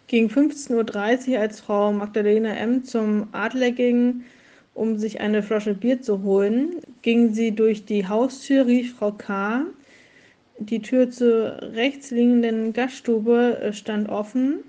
Gegen 0.07 0.29
15.30 0.29 1.31
Uhr, 1.33 1.39
als 1.41 1.59
Frau 1.59 1.91
Magdalena 1.91 2.53
M. 2.55 2.85
zum 2.85 3.27
Adler 3.33 3.71
ging, 3.71 4.23
um 4.73 4.97
sich 4.97 5.19
eine 5.19 5.43
Flasche 5.43 5.73
Bier 5.73 6.01
zu 6.01 6.23
holen, 6.23 6.77
ging 7.01 7.33
sie 7.33 7.51
durch 7.51 7.83
die 7.83 8.07
Haustür, 8.07 8.67
rief 8.67 8.95
Frau 8.95 9.11
K. 9.11 9.65
Die 10.59 10.81
Tür 10.81 11.11
zur 11.11 11.61
rechts 11.73 12.11
liegenden 12.11 12.71
Gaststube 12.71 13.59
äh, 13.61 13.73
stand 13.73 14.07
offen. 14.07 14.59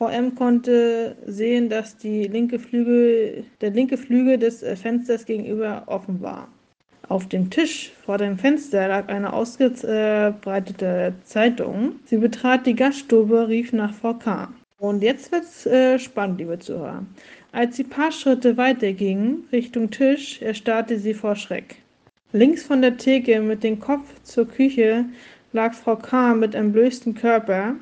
Frau 0.00 0.08
M. 0.08 0.34
konnte 0.34 1.14
sehen, 1.26 1.68
dass 1.68 1.98
die 1.98 2.26
linke 2.26 2.58
Flügel, 2.58 3.44
der 3.60 3.68
linke 3.68 3.98
Flügel 3.98 4.38
des 4.38 4.62
äh, 4.62 4.74
Fensters 4.74 5.26
gegenüber 5.26 5.82
offen 5.88 6.22
war. 6.22 6.48
Auf 7.10 7.28
dem 7.28 7.50
Tisch 7.50 7.92
vor 8.06 8.16
dem 8.16 8.38
Fenster 8.38 8.88
lag 8.88 9.10
eine 9.10 9.30
ausgebreitete 9.30 11.12
Zeitung. 11.24 11.96
Sie 12.06 12.16
betrat 12.16 12.64
die 12.64 12.74
Gaststube, 12.74 13.46
rief 13.46 13.74
nach 13.74 13.92
Frau 13.92 14.14
K. 14.14 14.48
Und 14.78 15.02
jetzt 15.02 15.32
wird's 15.32 15.66
äh, 15.66 15.98
spannend, 15.98 16.38
liebe 16.38 16.58
Zuhörer. 16.58 17.04
Als 17.52 17.76
sie 17.76 17.84
paar 17.84 18.10
Schritte 18.10 18.56
weiterging, 18.56 19.44
Richtung 19.52 19.90
Tisch, 19.90 20.40
erstarrte 20.40 20.98
sie 20.98 21.12
vor 21.12 21.36
Schreck. 21.36 21.76
Links 22.32 22.62
von 22.62 22.80
der 22.80 22.96
Theke 22.96 23.42
mit 23.42 23.62
dem 23.62 23.78
Kopf 23.78 24.14
zur 24.22 24.48
Küche 24.48 25.04
lag 25.52 25.74
Frau 25.74 25.96
K. 25.96 26.34
mit 26.34 26.54
entblößtem 26.54 27.14
Körper, 27.14 27.74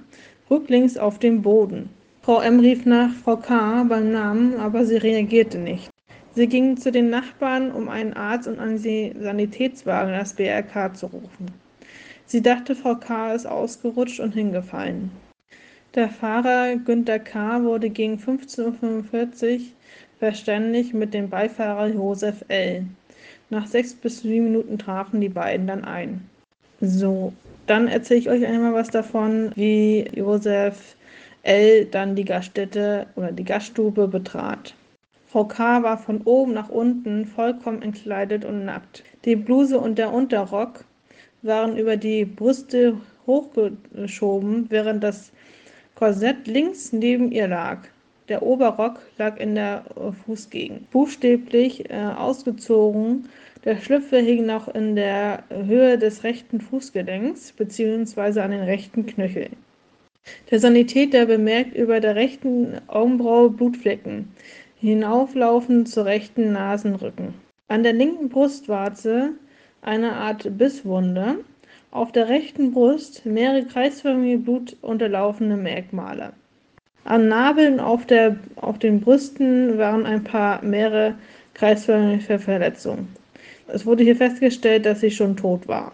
rücklings 0.51 0.99
auf 0.99 1.21
dem 1.21 1.43
Boden. 1.43 1.91
Frau 2.23 2.41
M. 2.41 2.61
rief 2.61 2.85
nach 2.85 3.11
Frau 3.25 3.37
K. 3.37 3.85
beim 3.85 4.13
Namen, 4.13 4.57
aber 4.61 4.85
sie 4.85 4.97
reagierte 4.97 5.59
nicht. 5.59 5.91
Sie 6.35 6.47
ging 6.47 6.77
zu 6.77 6.93
den 6.93 7.11
Nachbarn, 7.11 7.73
um 7.73 7.89
einen 7.89 8.13
Arzt 8.13 8.47
und 8.47 8.61
einen 8.61 8.79
Sanitätswagen 8.79 10.13
das 10.13 10.35
BRK 10.35 10.95
zu 10.95 11.07
rufen. 11.07 11.51
Sie 12.27 12.43
dachte, 12.43 12.75
Frau 12.75 12.95
K. 12.95 13.33
ist 13.33 13.47
ausgerutscht 13.47 14.21
und 14.21 14.35
hingefallen. 14.35 15.11
Der 15.95 16.11
Fahrer 16.11 16.77
Günter 16.77 17.19
K. 17.19 17.65
wurde 17.65 17.89
gegen 17.89 18.19
15.45 18.19 19.55
Uhr 19.55 19.61
verständigt 20.19 20.93
mit 20.93 21.15
dem 21.15 21.31
Beifahrer 21.31 21.89
Josef 21.89 22.45
L. 22.49 22.85
Nach 23.51 23.67
sechs 23.67 23.95
bis 23.95 24.21
sieben 24.21 24.45
Minuten 24.45 24.79
trafen 24.79 25.21
die 25.23 25.31
beiden 25.31 25.67
dann 25.67 25.85
ein. 25.85 26.29
So, 26.81 27.33
dann 27.67 27.89
erzähle 27.89 28.21
ich 28.21 28.29
euch 28.29 28.47
einmal 28.47 28.75
was 28.75 28.89
davon, 28.89 29.53
wie 29.55 30.09
Josef 30.15 30.97
L. 31.49 31.87
dann 31.87 32.15
die 32.15 32.27
Gaststätte 32.27 33.07
oder 33.17 33.33
die 33.33 33.45
Gaststube 33.45 34.07
betrat. 34.07 34.75
Frau 35.29 35.45
K. 35.45 35.83
war 35.83 35.97
von 35.97 36.21
oben 36.23 36.53
nach 36.53 36.69
unten 36.69 37.25
vollkommen 37.25 37.81
entkleidet 37.81 38.45
und 38.45 38.67
nackt. 38.67 39.03
Die 39.25 39.35
Bluse 39.35 39.81
und 39.81 39.97
der 39.97 40.13
Unterrock 40.13 40.85
waren 41.41 41.79
über 41.79 41.97
die 41.97 42.27
Brüste 42.27 42.99
hochgeschoben, 43.27 44.67
während 44.69 45.03
das 45.03 45.33
Korsett 45.95 46.47
links 46.47 46.93
neben 46.93 47.33
ihr 47.33 47.49
lag. 47.49 47.79
Der 48.29 48.43
Oberrock 48.43 49.01
lag 49.17 49.39
in 49.39 49.55
der 49.55 49.85
Fußgegend, 50.27 50.91
buchstäblich 50.91 51.89
äh, 51.89 52.13
ausgezogen. 52.15 53.27
Der 53.65 53.79
Schlüpfer 53.79 54.19
hing 54.19 54.45
noch 54.45 54.69
in 54.69 54.97
der 54.97 55.45
Höhe 55.49 55.97
des 55.97 56.25
rechten 56.25 56.61
Fußgelenks 56.61 57.53
bzw. 57.53 58.41
an 58.41 58.51
den 58.51 58.65
rechten 58.65 59.07
Knöcheln. 59.07 59.57
Der 60.51 60.61
Sanitäter 60.61 61.27
bemerkt 61.27 61.75
über 61.75 62.01
der 62.01 62.15
rechten 62.17 62.81
Augenbraue 62.87 63.51
Blutflecken 63.51 64.33
hinauflaufend 64.81 65.89
zur 65.89 66.05
rechten 66.05 66.53
Nasenrücken. 66.53 67.35
An 67.69 67.83
der 67.83 67.93
linken 67.93 68.29
Brustwarze 68.29 69.33
eine 69.83 70.13
Art 70.13 70.57
Bisswunde, 70.57 71.37
auf 71.91 72.13
der 72.13 72.29
rechten 72.29 72.73
Brust 72.73 73.25
mehrere 73.25 73.65
kreisförmige 73.65 74.39
blutunterlaufende 74.39 75.57
Merkmale. 75.57 76.33
An 77.05 77.29
Nabeln 77.29 77.81
auf, 77.81 78.07
der, 78.07 78.37
auf 78.57 78.79
den 78.79 79.01
Brüsten 79.01 79.79
waren 79.79 80.05
ein 80.05 80.25
paar 80.25 80.63
mehrere 80.63 81.15
kreisförmige 81.55 82.39
Verletzungen. 82.39 83.09
Es 83.67 83.87
wurde 83.87 84.05
hier 84.05 84.17
festgestellt, 84.17 84.87
dass 84.87 85.01
sie 85.01 85.11
schon 85.11 85.37
tot 85.37 85.67
war. 85.69 85.93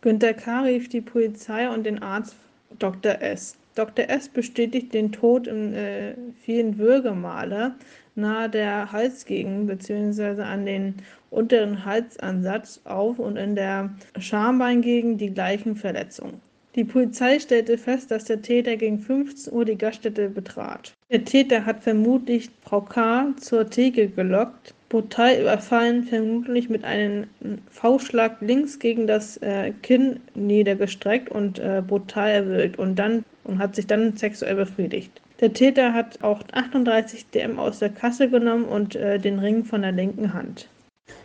Günter 0.00 0.34
K. 0.34 0.62
rief 0.62 0.88
die 0.88 1.00
Polizei 1.00 1.68
und 1.68 1.84
den 1.84 2.02
Arzt 2.02 2.36
Dr. 2.78 3.20
S. 3.20 3.56
Dr. 3.74 4.08
S. 4.08 4.28
bestätigt 4.28 4.92
den 4.92 5.12
Tod 5.12 5.46
in 5.46 5.72
äh, 5.72 6.14
vielen 6.42 6.78
Würgemale 6.78 7.74
nahe 8.16 8.50
der 8.50 8.90
Halsgegend 8.90 9.68
bzw. 9.68 10.42
an 10.42 10.66
den 10.66 10.94
unteren 11.30 11.84
Halsansatz 11.84 12.80
auf 12.84 13.18
und 13.18 13.36
in 13.36 13.54
der 13.54 13.90
Schambeingegend 14.18 15.20
die 15.20 15.32
gleichen 15.32 15.76
Verletzungen. 15.76 16.40
Die 16.74 16.84
Polizei 16.84 17.38
stellte 17.38 17.78
fest, 17.78 18.10
dass 18.10 18.24
der 18.24 18.42
Täter 18.42 18.76
gegen 18.76 18.98
15 18.98 19.52
Uhr 19.52 19.64
die 19.64 19.78
Gaststätte 19.78 20.28
betrat. 20.28 20.92
Der 21.10 21.24
Täter 21.24 21.64
hat 21.64 21.82
vermutlich 21.82 22.50
Frau 22.62 22.82
K. 22.82 23.34
zur 23.40 23.68
Theke 23.68 24.08
gelockt, 24.08 24.74
brutal 24.88 25.40
überfallen, 25.40 26.04
vermutlich 26.04 26.68
mit 26.68 26.84
einem 26.84 27.26
V-Schlag 27.70 28.36
links 28.40 28.78
gegen 28.78 29.06
das 29.06 29.36
äh, 29.38 29.72
Kinn 29.82 30.20
niedergestreckt 30.34 31.30
und 31.30 31.58
äh, 31.58 31.82
brutal 31.86 32.30
erwürgt 32.30 32.78
und 32.78 32.96
dann 32.96 33.24
und 33.44 33.58
hat 33.58 33.74
sich 33.74 33.86
dann 33.86 34.16
sexuell 34.16 34.54
befriedigt. 34.54 35.20
Der 35.40 35.52
Täter 35.52 35.94
hat 35.94 36.22
auch 36.22 36.42
38 36.52 37.26
DM 37.30 37.58
aus 37.58 37.78
der 37.78 37.90
Kasse 37.90 38.28
genommen 38.28 38.64
und 38.64 38.96
äh, 38.96 39.18
den 39.18 39.38
Ring 39.38 39.64
von 39.64 39.82
der 39.82 39.92
linken 39.92 40.34
Hand. 40.34 40.68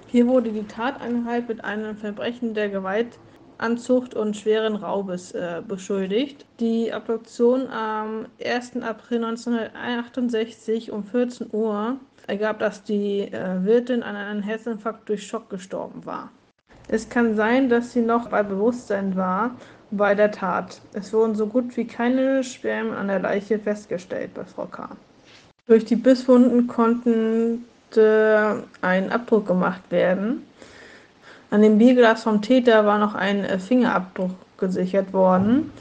Hier 0.08 0.28
wurde 0.28 0.52
die 0.52 0.63
Tateinheit 0.63 1.47
mit 1.47 1.63
einem 1.63 1.97
Verbrechen 1.97 2.54
der 2.54 2.69
Gewaltanzucht 3.63 4.13
und 4.13 4.36
schweren 4.36 4.76
Raubes 4.76 5.32
äh, 5.32 5.62
beschuldigt. 5.65 6.45
Die 6.60 6.91
Abduktion 6.91 7.67
am 7.69 8.26
1. 8.43 8.82
April 8.82 9.23
1968 9.23 10.91
um 10.91 11.06
14 11.06 11.47
Uhr 11.54 11.95
ergab, 12.28 12.60
dass 12.60 12.84
die 12.84 13.21
äh, 13.21 13.63
Wirtin 13.63 14.04
an 14.04 14.17
einem 14.17 14.41
Herzinfarkt 14.43 15.08
durch 15.08 15.26
Schock 15.26 15.49
gestorben 15.49 16.06
war. 16.06 16.30
Es 16.89 17.08
kann 17.08 17.38
sein, 17.38 17.69
dass 17.69 17.93
sie 17.93 18.02
noch 18.02 18.28
bei 18.28 18.43
Bewusstsein 18.43 19.15
war 19.15 19.52
bei 19.91 20.13
der 20.13 20.32
Tat. 20.32 20.82
Es 20.93 21.13
wurden 21.13 21.36
so 21.36 21.47
gut 21.47 21.78
wie 21.78 21.86
keine 21.86 22.43
Spermien 22.43 22.93
an 22.93 23.08
der 23.08 23.19
Leiche 23.19 23.60
festgestellt 23.60 24.34
bei 24.34 24.43
Frau 24.43 24.65
K. 24.65 24.89
Durch 25.67 25.86
die 25.86 25.95
Bisswunden 25.95 26.67
konnte 26.67 27.60
ein 28.82 29.12
Abdruck 29.12 29.47
gemacht 29.47 29.84
werden. 29.89 30.43
An 31.54 31.62
dem 31.62 31.78
Bierglas 31.78 32.24
vom 32.24 32.42
Täter 32.42 32.84
war 32.88 32.98
noch 32.98 33.13
ein 33.13 33.46
äh, 33.46 33.60
Fingerabdruck 33.60 34.32
gesichert 34.58 35.13
worden. 35.13 35.72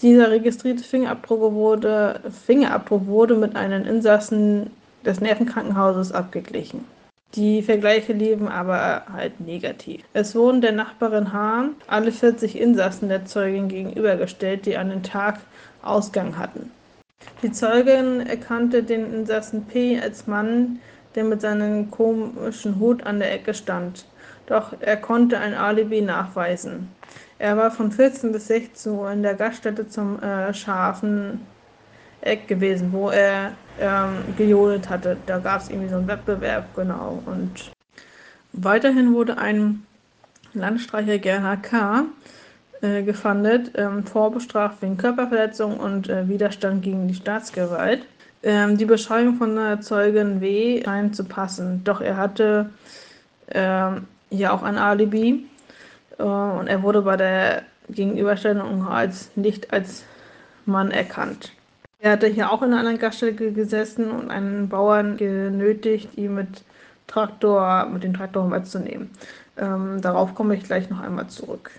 Dieser 0.00 0.30
registrierte 0.30 0.84
Fingerabdruck 0.84 1.54
wurde, 1.54 2.20
Fingerabdruck 2.46 3.04
wurde 3.08 3.34
mit 3.34 3.56
einem 3.56 3.84
Insassen 3.84 4.70
des 5.04 5.20
Nervenkrankenhauses 5.20 6.12
abgeglichen. 6.12 6.84
Die 7.34 7.62
Vergleiche 7.62 8.12
liefen 8.12 8.46
aber 8.46 9.06
halt 9.12 9.40
negativ. 9.40 10.04
Es 10.12 10.36
wurden 10.36 10.60
der 10.60 10.70
Nachbarin 10.70 11.32
H. 11.32 11.70
alle 11.88 12.12
40 12.12 12.56
Insassen 12.56 13.08
der 13.08 13.26
Zeugin 13.26 13.66
gegenübergestellt, 13.66 14.66
die 14.66 14.76
an 14.76 14.90
den 14.90 15.02
Tag 15.02 15.40
Ausgang 15.82 16.38
hatten. 16.38 16.70
Die 17.42 17.50
Zeugin 17.50 18.24
erkannte 18.24 18.84
den 18.84 19.12
Insassen 19.12 19.64
P. 19.64 19.98
als 19.98 20.28
Mann, 20.28 20.78
der 21.16 21.24
mit 21.24 21.40
seinem 21.40 21.90
komischen 21.90 22.78
Hut 22.78 23.04
an 23.04 23.18
der 23.18 23.32
Ecke 23.32 23.52
stand. 23.52 24.04
Doch 24.48 24.72
er 24.80 24.96
konnte 24.96 25.38
ein 25.38 25.54
Alibi 25.54 26.00
nachweisen. 26.00 26.88
Er 27.38 27.56
war 27.56 27.70
von 27.70 27.92
14 27.92 28.32
bis 28.32 28.48
16 28.48 28.92
Uhr 28.92 29.10
in 29.12 29.22
der 29.22 29.34
Gaststätte 29.34 29.88
zum 29.88 30.20
äh, 30.22 30.52
scharfen 30.54 31.40
Eck 32.22 32.48
gewesen, 32.48 32.92
wo 32.92 33.10
er 33.10 33.52
ähm, 33.78 34.34
gejodet 34.36 34.88
hatte. 34.88 35.18
Da 35.26 35.38
gab 35.38 35.60
es 35.60 35.68
irgendwie 35.68 35.88
so 35.88 35.96
einen 35.96 36.08
Wettbewerb, 36.08 36.74
genau. 36.74 37.22
Und 37.26 37.70
weiterhin 38.52 39.14
wurde 39.14 39.38
ein 39.38 39.84
Landstreicher 40.54 41.18
Gerhard 41.18 41.62
K. 41.62 42.04
Äh, 42.80 43.02
gefandet, 43.02 43.72
ähm, 43.74 44.04
vorbestraft 44.04 44.82
wegen 44.82 44.96
Körperverletzung 44.96 45.78
und 45.78 46.08
äh, 46.08 46.28
Widerstand 46.28 46.82
gegen 46.82 47.08
die 47.08 47.14
Staatsgewalt. 47.14 48.06
Ähm, 48.44 48.78
die 48.78 48.84
Beschreibung 48.84 49.34
von 49.34 49.56
der 49.56 49.80
Zeugin 49.80 50.40
W. 50.40 50.80
scheint 50.84 51.16
zu 51.16 51.24
passen, 51.24 51.82
doch 51.82 52.00
er 52.00 52.16
hatte 52.16 52.70
ähm, 53.50 54.06
hier 54.30 54.52
auch 54.52 54.62
ein 54.62 54.76
Alibi 54.76 55.46
äh, 56.18 56.22
und 56.22 56.66
er 56.66 56.82
wurde 56.82 57.02
bei 57.02 57.16
der 57.16 57.62
Gegenüberstellung 57.88 58.86
als 58.86 59.30
nicht 59.36 59.72
als 59.72 60.04
Mann 60.66 60.90
erkannt. 60.90 61.52
Er 62.00 62.12
hatte 62.12 62.28
hier 62.28 62.52
auch 62.52 62.62
in 62.62 62.74
einer 62.74 62.96
Gaststätte 62.96 63.52
gesessen 63.52 64.10
und 64.10 64.30
einen 64.30 64.68
Bauern 64.68 65.16
genötigt, 65.16 66.16
ihn 66.16 66.34
mit 66.34 66.62
Traktor, 67.08 67.86
mit 67.86 68.04
dem 68.04 68.14
Traktor 68.14 68.46
mitzunehmen. 68.46 69.10
Ähm, 69.56 70.00
darauf 70.00 70.34
komme 70.34 70.54
ich 70.54 70.62
gleich 70.62 70.88
noch 70.90 71.00
einmal 71.00 71.26
zurück. 71.26 71.70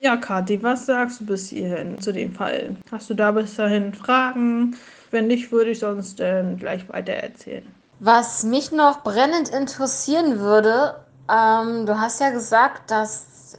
Ja, 0.00 0.16
Kathi, 0.16 0.62
was 0.62 0.86
sagst 0.86 1.20
du 1.20 1.26
bis 1.26 1.50
hierhin 1.50 2.00
zu 2.00 2.12
dem 2.12 2.32
Fall? 2.32 2.76
Hast 2.90 3.10
du 3.10 3.14
da 3.14 3.32
bis 3.32 3.56
dahin 3.56 3.92
Fragen? 3.92 4.76
Wenn 5.10 5.26
nicht, 5.26 5.50
würde 5.50 5.70
ich 5.70 5.80
sonst 5.80 6.20
äh, 6.20 6.44
gleich 6.56 6.88
weiter 6.88 7.14
erzählen. 7.14 7.66
Was 8.00 8.44
mich 8.44 8.70
noch 8.70 9.02
brennend 9.02 9.48
interessieren 9.48 10.38
würde, 10.38 10.94
ähm, 11.30 11.86
du 11.86 11.98
hast 11.98 12.20
ja 12.20 12.30
gesagt, 12.30 12.90
dass 12.90 13.58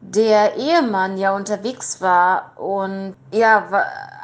der 0.00 0.56
Ehemann 0.56 1.16
ja 1.16 1.34
unterwegs 1.34 2.00
war 2.00 2.52
und 2.56 3.16
ja, 3.32 3.68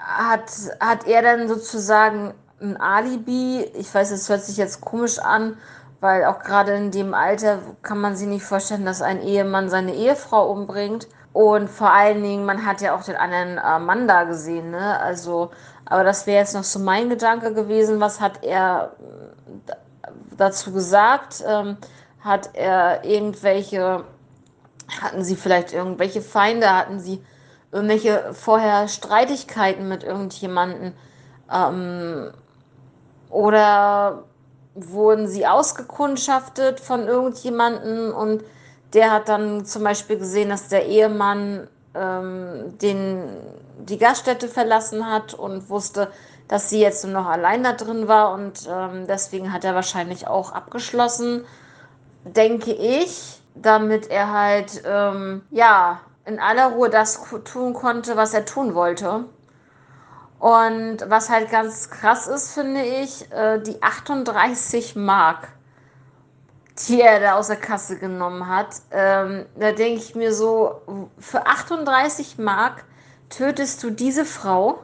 hat, 0.07 0.51
hat 0.81 1.07
er 1.07 1.23
dann 1.23 1.49
sozusagen 1.49 2.35
ein 2.61 2.77
Alibi? 2.81 3.63
Ich 3.75 3.93
weiß, 3.93 4.11
es 4.13 4.29
hört 4.29 4.43
sich 4.45 4.57
jetzt 4.57 4.81
komisch 4.81 5.19
an, 5.19 5.57
weil 6.01 6.25
auch 6.25 6.39
gerade 6.41 6.75
in 6.75 6.91
dem 6.91 7.15
Alter 7.15 7.59
kann 7.83 8.01
man 8.01 8.17
sich 8.17 8.29
nicht 8.29 8.45
vorstellen, 8.45 8.85
dass 8.85 9.03
ein 9.03 9.21
Ehemann 9.23 9.69
seine 9.69 9.95
Ehefrau 9.95 10.51
umbringt. 10.51 11.09
und 11.33 11.69
vor 11.69 11.91
allen 11.93 12.23
Dingen, 12.23 12.47
man 12.47 12.65
hat 12.65 12.81
ja 12.81 12.95
auch 12.95 13.03
den 13.03 13.17
anderen 13.17 13.59
äh, 13.59 13.79
Mann 13.81 14.07
da 14.07 14.23
gesehen, 14.25 14.71
ne? 14.71 15.01
Also, 15.01 15.51
aber 15.85 16.05
das 16.05 16.27
wäre 16.29 16.39
jetzt 16.39 16.55
noch 16.55 16.63
so 16.63 16.79
mein 16.79 17.09
Gedanke 17.11 17.53
gewesen. 17.53 18.01
Was 18.01 18.21
hat 18.21 18.45
er 18.45 18.93
äh, 19.67 19.73
dazu 20.37 20.73
gesagt? 20.73 21.43
Ähm, 21.47 21.77
hat 22.25 22.51
er 22.55 23.05
irgendwelche, 23.05 24.05
hatten 25.01 25.23
sie 25.23 25.37
vielleicht 25.37 25.75
irgendwelche 25.75 26.23
Feinde? 26.23 26.75
Hatten 26.75 26.99
sie 26.99 27.23
irgendwelche 27.71 28.33
vorher 28.33 28.89
Streitigkeiten 28.89 29.89
mit 29.89 30.03
irgendjemanden? 30.03 30.95
Ähm, 31.53 32.33
oder 33.29 34.25
wurden 34.75 35.29
sie 35.29 35.47
ausgekundschaftet 35.47 36.81
von 36.81 37.07
irgendjemanden 37.07 38.13
und 38.13 38.43
der 38.95 39.11
hat 39.11 39.29
dann 39.29 39.65
zum 39.67 39.85
Beispiel 39.85 40.19
gesehen, 40.19 40.49
dass 40.49 40.69
der 40.69 40.87
Ehemann 40.87 41.69
ähm, 41.95 42.79
den, 42.79 43.25
die 43.81 43.99
Gaststätte 43.99 44.49
verlassen 44.49 45.11
hat 45.11 45.35
und 45.35 45.69
wusste, 45.69 46.11
dass 46.49 46.71
sie 46.71 46.81
jetzt 46.81 47.05
nur 47.05 47.13
noch 47.13 47.27
allein 47.27 47.63
da 47.65 47.73
drin 47.73 48.09
war 48.09 48.33
und 48.33 48.69
ähm, 48.69 49.07
deswegen 49.07 49.53
hat 49.53 49.65
er 49.65 49.75
wahrscheinlich 49.75 50.27
auch 50.27 50.53
abgeschlossen, 50.53 51.45
denke 52.25 52.73
ich, 52.73 53.41
damit 53.55 54.11
er 54.11 54.33
halt 54.33 54.83
ja 55.51 56.01
in 56.27 56.41
aller 56.41 56.67
Ruhe 56.73 56.91
das 56.91 57.21
tun 57.45 57.75
konnte, 57.75 58.17
was 58.17 58.35
er 58.35 58.45
tun 58.45 58.75
wollte. 58.75 59.27
Und 60.39 60.99
was 61.09 61.31
halt 61.31 61.51
ganz 61.51 61.89
krass 61.89 62.27
ist, 62.27 62.53
finde 62.53 62.83
ich, 62.83 63.31
äh, 63.33 63.61
die 63.61 63.83
38 63.83 64.95
Mark, 64.95 65.49
die 66.87 67.01
er 67.01 67.21
da 67.21 67.35
aus 67.37 67.47
der 67.47 67.57
Kasse 67.57 67.99
genommen 67.99 68.47
hat. 68.47 68.77
Ähm, 68.91 69.47
da 69.57 69.73
denke 69.73 70.01
ich 70.01 70.15
mir 70.15 70.35
so, 70.35 70.83
für 71.19 71.47
38 71.47 72.39
Mark 72.39 72.85
tötest 73.31 73.83
du 73.83 73.91
diese 73.91 74.25
Frau? 74.25 74.81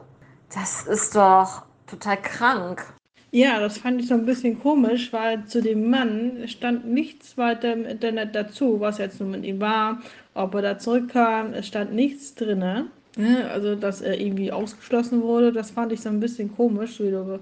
Das 0.53 0.83
ist 0.83 1.15
doch 1.15 1.63
total 1.85 2.17
krank. 2.17 2.83
Ja, 3.33 3.61
das 3.61 3.77
fand 3.77 4.01
ich 4.01 4.07
so 4.09 4.13
ein 4.13 4.25
bisschen 4.25 4.59
komisch, 4.59 5.13
weil 5.13 5.45
zu 5.45 5.61
dem 5.61 5.89
Mann 5.89 6.47
stand 6.47 6.85
nichts 6.85 7.37
weiter 7.37 7.71
im 7.71 7.85
Internet 7.85 8.35
dazu, 8.35 8.81
was 8.81 8.97
jetzt 8.97 9.21
nun 9.21 9.31
mit 9.31 9.45
ihm 9.45 9.61
war, 9.61 10.01
ob 10.33 10.53
er 10.55 10.61
da 10.61 10.77
zurückkam, 10.77 11.53
es 11.53 11.67
stand 11.67 11.93
nichts 11.93 12.35
drin. 12.35 12.59
Ne? 12.59 12.87
Also, 13.49 13.75
dass 13.75 14.01
er 14.01 14.19
irgendwie 14.19 14.51
ausgeschlossen 14.51 15.21
wurde, 15.21 15.53
das 15.53 15.71
fand 15.71 15.93
ich 15.93 16.01
so 16.01 16.09
ein 16.09 16.19
bisschen 16.19 16.53
komisch, 16.53 16.99
wie 16.99 17.11
du, 17.11 17.39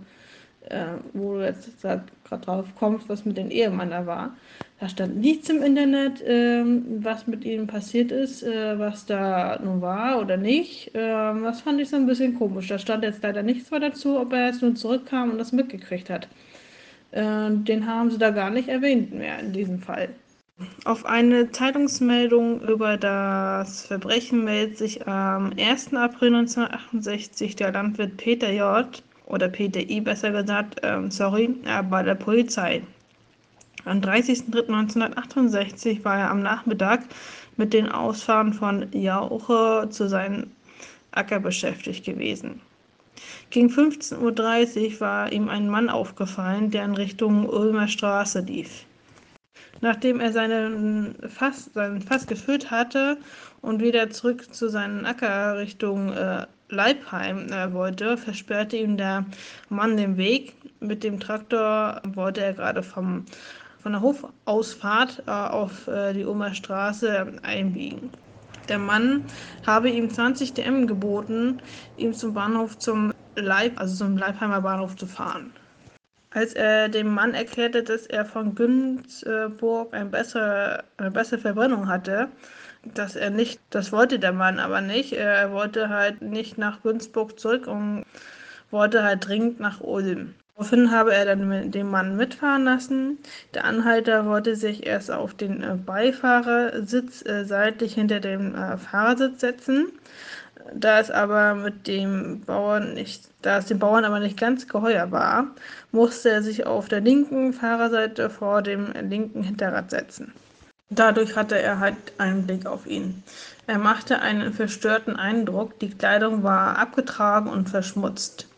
äh, 0.70 0.86
wo 1.14 1.36
du 1.36 1.46
jetzt 1.46 1.82
gerade 1.82 2.06
drauf 2.30 2.68
kommst, 2.78 3.10
was 3.10 3.26
mit 3.26 3.38
dem 3.38 3.50
Ehemann 3.50 3.90
da 3.90 4.06
war. 4.06 4.36
Da 4.80 4.88
stand 4.88 5.18
nichts 5.18 5.50
im 5.50 5.62
Internet, 5.62 6.24
ähm, 6.26 6.86
was 7.04 7.28
mit 7.28 7.44
ihm 7.44 7.68
passiert 7.68 8.12
ist, 8.12 8.44
äh, 8.44 8.80
was 8.80 9.06
da 9.06 9.60
nun 9.62 9.82
war 9.82 10.22
oder 10.22 10.38
nicht. 10.38 10.92
Ähm, 10.94 11.44
das 11.44 11.60
fand 11.62 11.82
ich 11.82 11.90
so 11.90 11.98
ein 11.98 12.06
bisschen 12.06 12.36
komisch. 12.40 12.68
Da 12.68 12.80
stand 12.80 13.04
jetzt 13.04 13.22
leider 13.22 13.44
nichts 13.44 13.70
mehr 13.72 13.82
dazu, 13.82 14.18
ob 14.18 14.32
er 14.32 14.48
jetzt 14.48 14.62
nun 14.62 14.78
zurückkam 14.78 15.32
und 15.32 15.38
das 15.38 15.52
mitgekriegt 15.52 16.10
hat. 16.10 16.30
Äh, 17.12 17.52
den 17.52 17.86
haben 17.88 18.10
sie 18.10 18.18
da 18.18 18.30
gar 18.30 18.50
nicht 18.50 18.70
erwähnt 18.70 19.14
mehr 19.14 19.40
in 19.40 19.52
diesem 19.52 19.80
Fall. 19.80 20.10
Auf 20.86 21.06
eine 21.06 21.52
Zeitungsmeldung 21.52 22.62
über 22.62 22.96
das 22.98 23.86
Verbrechen 23.86 24.46
meldet 24.46 24.78
sich 24.78 25.08
am 25.08 25.52
1. 25.58 25.94
April 25.94 26.36
1968 26.36 27.56
der 27.58 27.72
Landwirt 27.74 28.18
Peter 28.18 28.52
J. 28.52 28.86
oder 29.26 29.50
Peter 29.50 29.82
I. 29.82 30.02
besser 30.02 30.32
gesagt, 30.32 30.80
ähm, 30.84 31.12
sorry, 31.12 31.56
äh, 31.66 31.84
bei 31.84 32.04
der 32.04 32.16
Polizei. 32.16 32.82
Am 33.90 34.02
30.03.1968 34.02 36.06
war 36.06 36.20
er 36.20 36.30
am 36.30 36.42
Nachmittag 36.42 37.02
mit 37.58 37.74
den 37.74 37.90
Ausfahren 37.90 38.54
von 38.54 38.86
Jauche 38.92 39.88
zu 39.90 40.08
seinem 40.08 40.52
Acker 41.12 41.40
beschäftigt 41.40 42.06
gewesen. 42.06 42.62
Gegen 43.50 43.70
15.30 43.70 44.94
Uhr 44.94 45.02
war 45.02 45.32
ihm 45.32 45.50
ein 45.50 45.70
Mann 45.70 45.90
aufgefallen, 45.90 46.70
der 46.70 46.86
in 46.86 46.94
Richtung 46.94 47.50
Ulmer 47.50 47.88
Straße 47.88 48.42
lief. 48.42 48.86
Nachdem 49.82 50.20
er 50.20 50.34
seinen 50.34 51.16
Fass, 51.28 51.72
seinen 51.74 52.02
Fass 52.02 52.28
gefüllt 52.28 52.70
hatte 52.70 53.18
und 53.62 53.82
wieder 53.82 54.12
zurück 54.12 54.54
zu 54.54 54.70
seinem 54.70 55.06
Acker 55.06 55.58
Richtung 55.58 56.14
äh, 56.14 56.46
Leibheim 56.70 57.52
äh, 57.52 57.74
wollte, 57.74 58.18
versperrte 58.18 58.78
ihm 58.78 58.98
der 58.98 59.26
Mann 59.70 59.98
den 59.98 60.18
Weg. 60.18 60.54
Mit 60.80 61.04
dem 61.04 61.20
Traktor 61.20 62.02
wollte 62.14 62.42
er 62.42 62.54
gerade 62.54 62.84
vom, 62.84 63.26
von 63.82 63.94
der 63.94 64.02
Hofausfahrt 64.02 65.24
äh, 65.26 65.32
auf 65.32 65.88
äh, 65.88 66.14
die 66.14 66.26
Omer 66.26 66.54
Straße 66.54 67.34
einbiegen. 67.44 68.10
Der 68.68 68.78
Mann 68.78 69.26
habe 69.66 69.90
ihm 69.90 70.10
20 70.10 70.54
DM 70.54 70.86
geboten, 70.86 71.60
ihm 71.98 72.14
zum 72.14 72.34
Bahnhof 72.34 72.78
zum 72.78 73.14
Leib, 73.36 73.80
also 73.80 73.96
zum 73.96 74.18
Leibheimer 74.18 74.62
Bahnhof 74.62 74.96
zu 74.96 75.08
fahren. 75.08 75.52
Als 76.32 76.54
er 76.54 76.90
dem 76.90 77.12
Mann 77.12 77.34
erklärte, 77.34 77.82
dass 77.82 78.06
er 78.06 78.24
von 78.24 78.54
Günzburg 78.54 79.94
ein 79.96 80.12
bessere, 80.12 80.84
eine 80.98 81.10
bessere 81.10 81.40
Verbrennung 81.40 81.88
hatte, 81.88 82.28
dass 82.84 83.16
er 83.16 83.32
nicht, 83.32 83.60
das 83.72 83.92
wollte 83.92 84.20
der 84.20 84.34
Mann 84.34 84.60
aber 84.60 84.82
nicht. 84.82 85.14
Er 85.14 85.52
wollte 85.52 85.90
halt 85.90 86.22
nicht 86.22 86.60
nach 86.60 86.84
Günzburg 86.84 87.40
zurück 87.40 87.66
und 87.66 88.06
wollte 88.70 89.04
halt 89.04 89.28
dringend 89.28 89.60
nach 89.60 89.82
Ulm. 89.82 90.36
Daraufhin 90.60 90.92
habe 90.92 91.14
er 91.14 91.24
dann 91.24 91.72
den 91.72 91.90
Mann 91.90 92.18
mitfahren 92.18 92.66
lassen. 92.66 93.18
Der 93.54 93.64
Anhalter 93.64 94.26
wollte 94.26 94.58
sich 94.58 94.86
erst 94.86 95.10
auf 95.10 95.34
den 95.34 95.64
äh, 95.64 95.78
Beifahrersitz 95.78 97.26
äh, 97.26 97.46
seitlich 97.46 97.94
hinter 97.94 98.20
dem 98.20 98.56
äh, 98.56 98.78
Fahrersitz 98.78 99.40
setzen. 99.40 99.88
Da 100.74 101.00
es 101.00 101.12
aber 101.12 101.56
mit 101.56 101.88
dem 101.88 102.42
Bauern 102.42 102.94
nicht, 102.94 103.30
da 103.42 103.60
es 103.60 103.68
dem 103.68 103.80
Bauern 103.80 104.04
aber 104.04 104.20
nicht 104.20 104.38
ganz 104.38 104.68
geheuer 104.68 105.10
war, 105.12 105.48
musste 105.94 106.30
er 106.30 106.44
sich 106.44 106.66
auf 106.66 106.90
der 106.90 107.00
linken 107.00 107.54
Fahrerseite 107.54 108.30
vor 108.30 108.62
dem 108.62 108.92
linken 109.10 109.44
Hinterrad 109.44 109.90
setzen. 109.90 110.34
Dadurch 110.90 111.38
hatte 111.38 111.58
er 111.58 111.80
halt 111.80 111.96
einen 112.18 112.46
Blick 112.46 112.66
auf 112.66 112.86
ihn. 112.86 113.24
Er 113.66 113.78
machte 113.78 114.20
einen 114.20 114.52
verstörten 114.52 115.16
Eindruck, 115.16 115.80
die 115.80 115.92
Kleidung 115.92 116.44
war 116.44 116.78
abgetragen 116.78 117.50
und 117.50 117.70
verschmutzt. 117.70 118.50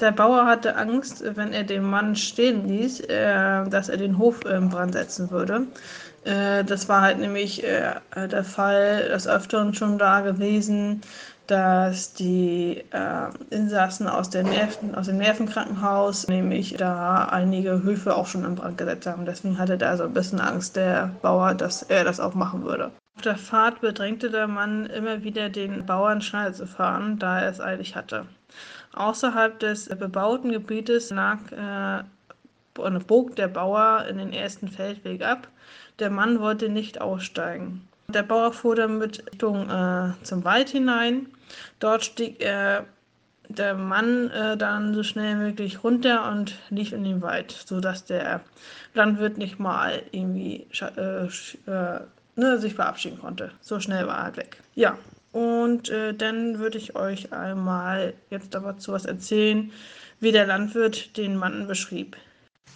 Der 0.00 0.12
Bauer 0.12 0.44
hatte 0.44 0.76
Angst, 0.76 1.24
wenn 1.36 1.52
er 1.52 1.64
den 1.64 1.82
Mann 1.82 2.16
stehen 2.16 2.68
ließ, 2.68 3.00
äh, 3.00 3.68
dass 3.68 3.88
er 3.88 3.96
den 3.96 4.18
Hof 4.18 4.44
in 4.44 4.68
Brand 4.68 4.92
setzen 4.92 5.30
würde. 5.30 5.66
Äh, 6.24 6.64
das 6.64 6.88
war 6.88 7.00
halt 7.00 7.18
nämlich 7.18 7.64
äh, 7.64 7.94
der 8.14 8.44
Fall 8.44 9.08
des 9.08 9.26
Öfteren 9.26 9.72
schon 9.72 9.96
da 9.98 10.20
gewesen, 10.20 11.00
dass 11.46 12.12
die 12.14 12.84
äh, 12.90 13.54
Insassen 13.54 14.08
aus, 14.08 14.32
Nerven, 14.32 14.94
aus 14.94 15.06
dem 15.06 15.18
Nervenkrankenhaus 15.18 16.26
nämlich 16.28 16.74
da 16.76 17.26
einige 17.26 17.82
Höfe 17.82 18.16
auch 18.16 18.26
schon 18.26 18.44
in 18.44 18.56
Brand 18.56 18.78
gesetzt 18.78 19.06
haben. 19.06 19.24
Deswegen 19.24 19.58
hatte 19.58 19.78
da 19.78 19.96
so 19.96 20.04
ein 20.04 20.12
bisschen 20.12 20.40
Angst 20.40 20.76
der 20.76 21.10
Bauer, 21.22 21.54
dass 21.54 21.82
er 21.82 22.04
das 22.04 22.20
auch 22.20 22.34
machen 22.34 22.64
würde. 22.64 22.90
Auf 23.16 23.22
der 23.22 23.36
Fahrt 23.36 23.80
bedrängte 23.80 24.30
der 24.30 24.48
Mann 24.48 24.86
immer 24.86 25.22
wieder 25.22 25.48
den 25.48 25.86
Bauern 25.86 26.20
schnell 26.20 26.52
zu 26.52 26.66
fahren, 26.66 27.18
da 27.18 27.40
er 27.40 27.50
es 27.50 27.60
eilig 27.60 27.96
hatte. 27.96 28.26
Außerhalb 28.96 29.58
des 29.60 29.88
bebauten 29.90 30.52
Gebietes 30.52 31.10
lag 31.10 31.38
äh, 31.52 32.02
bog 33.06 33.36
der 33.36 33.48
Bauer 33.48 34.06
in 34.08 34.18
den 34.18 34.32
ersten 34.32 34.68
Feldweg 34.68 35.22
ab. 35.22 35.48
Der 35.98 36.10
Mann 36.10 36.40
wollte 36.40 36.68
nicht 36.70 37.00
aussteigen. 37.00 37.86
Der 38.08 38.22
Bauer 38.22 38.52
fuhr 38.52 38.74
dann 38.74 38.98
mit 38.98 39.24
Richtung 39.30 39.68
äh, 39.68 40.12
zum 40.22 40.44
Wald 40.44 40.70
hinein. 40.70 41.26
Dort 41.78 42.04
stieg 42.04 42.40
er, 42.40 42.86
der 43.48 43.74
Mann 43.74 44.30
äh, 44.30 44.56
dann 44.56 44.94
so 44.94 45.02
schnell 45.02 45.36
wie 45.36 45.44
möglich 45.44 45.84
runter 45.84 46.30
und 46.30 46.58
lief 46.70 46.92
in 46.92 47.04
den 47.04 47.20
Wald, 47.20 47.50
sodass 47.52 48.04
der 48.04 48.40
Landwirt 48.94 49.36
nicht 49.36 49.58
mal 49.58 50.02
irgendwie 50.10 50.66
äh, 50.80 51.26
äh, 51.70 52.00
ne, 52.36 52.58
sich 52.58 52.74
verabschieden 52.74 53.20
konnte. 53.20 53.50
So 53.60 53.78
schnell 53.78 54.06
war 54.06 54.28
er 54.28 54.36
weg. 54.36 54.62
Ja, 54.74 54.96
und 55.36 55.90
äh, 55.90 56.14
dann 56.14 56.58
würde 56.60 56.78
ich 56.78 56.96
euch 56.96 57.30
einmal 57.30 58.14
jetzt 58.30 58.54
dazu 58.54 58.92
was 58.92 59.04
erzählen, 59.04 59.70
wie 60.18 60.32
der 60.32 60.46
Landwirt 60.46 61.18
den 61.18 61.36
Mann 61.36 61.66
beschrieb. 61.66 62.16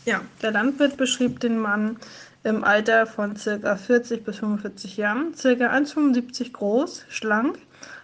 Ja, 0.05 0.21
der 0.43 0.51
Landwirt 0.51 0.99
beschrieb 0.99 1.41
den 1.41 1.59
Mann 1.59 1.97
im 2.45 2.63
Alter 2.63 3.07
von 3.07 3.33
ca. 3.33 3.77
40 3.77 4.25
bis 4.25 4.41
45 4.41 4.99
Jahren, 4.99 5.33
ca. 5.33 5.49
1,75 5.49 6.53
groß, 6.53 7.07
schlank, 7.09 7.59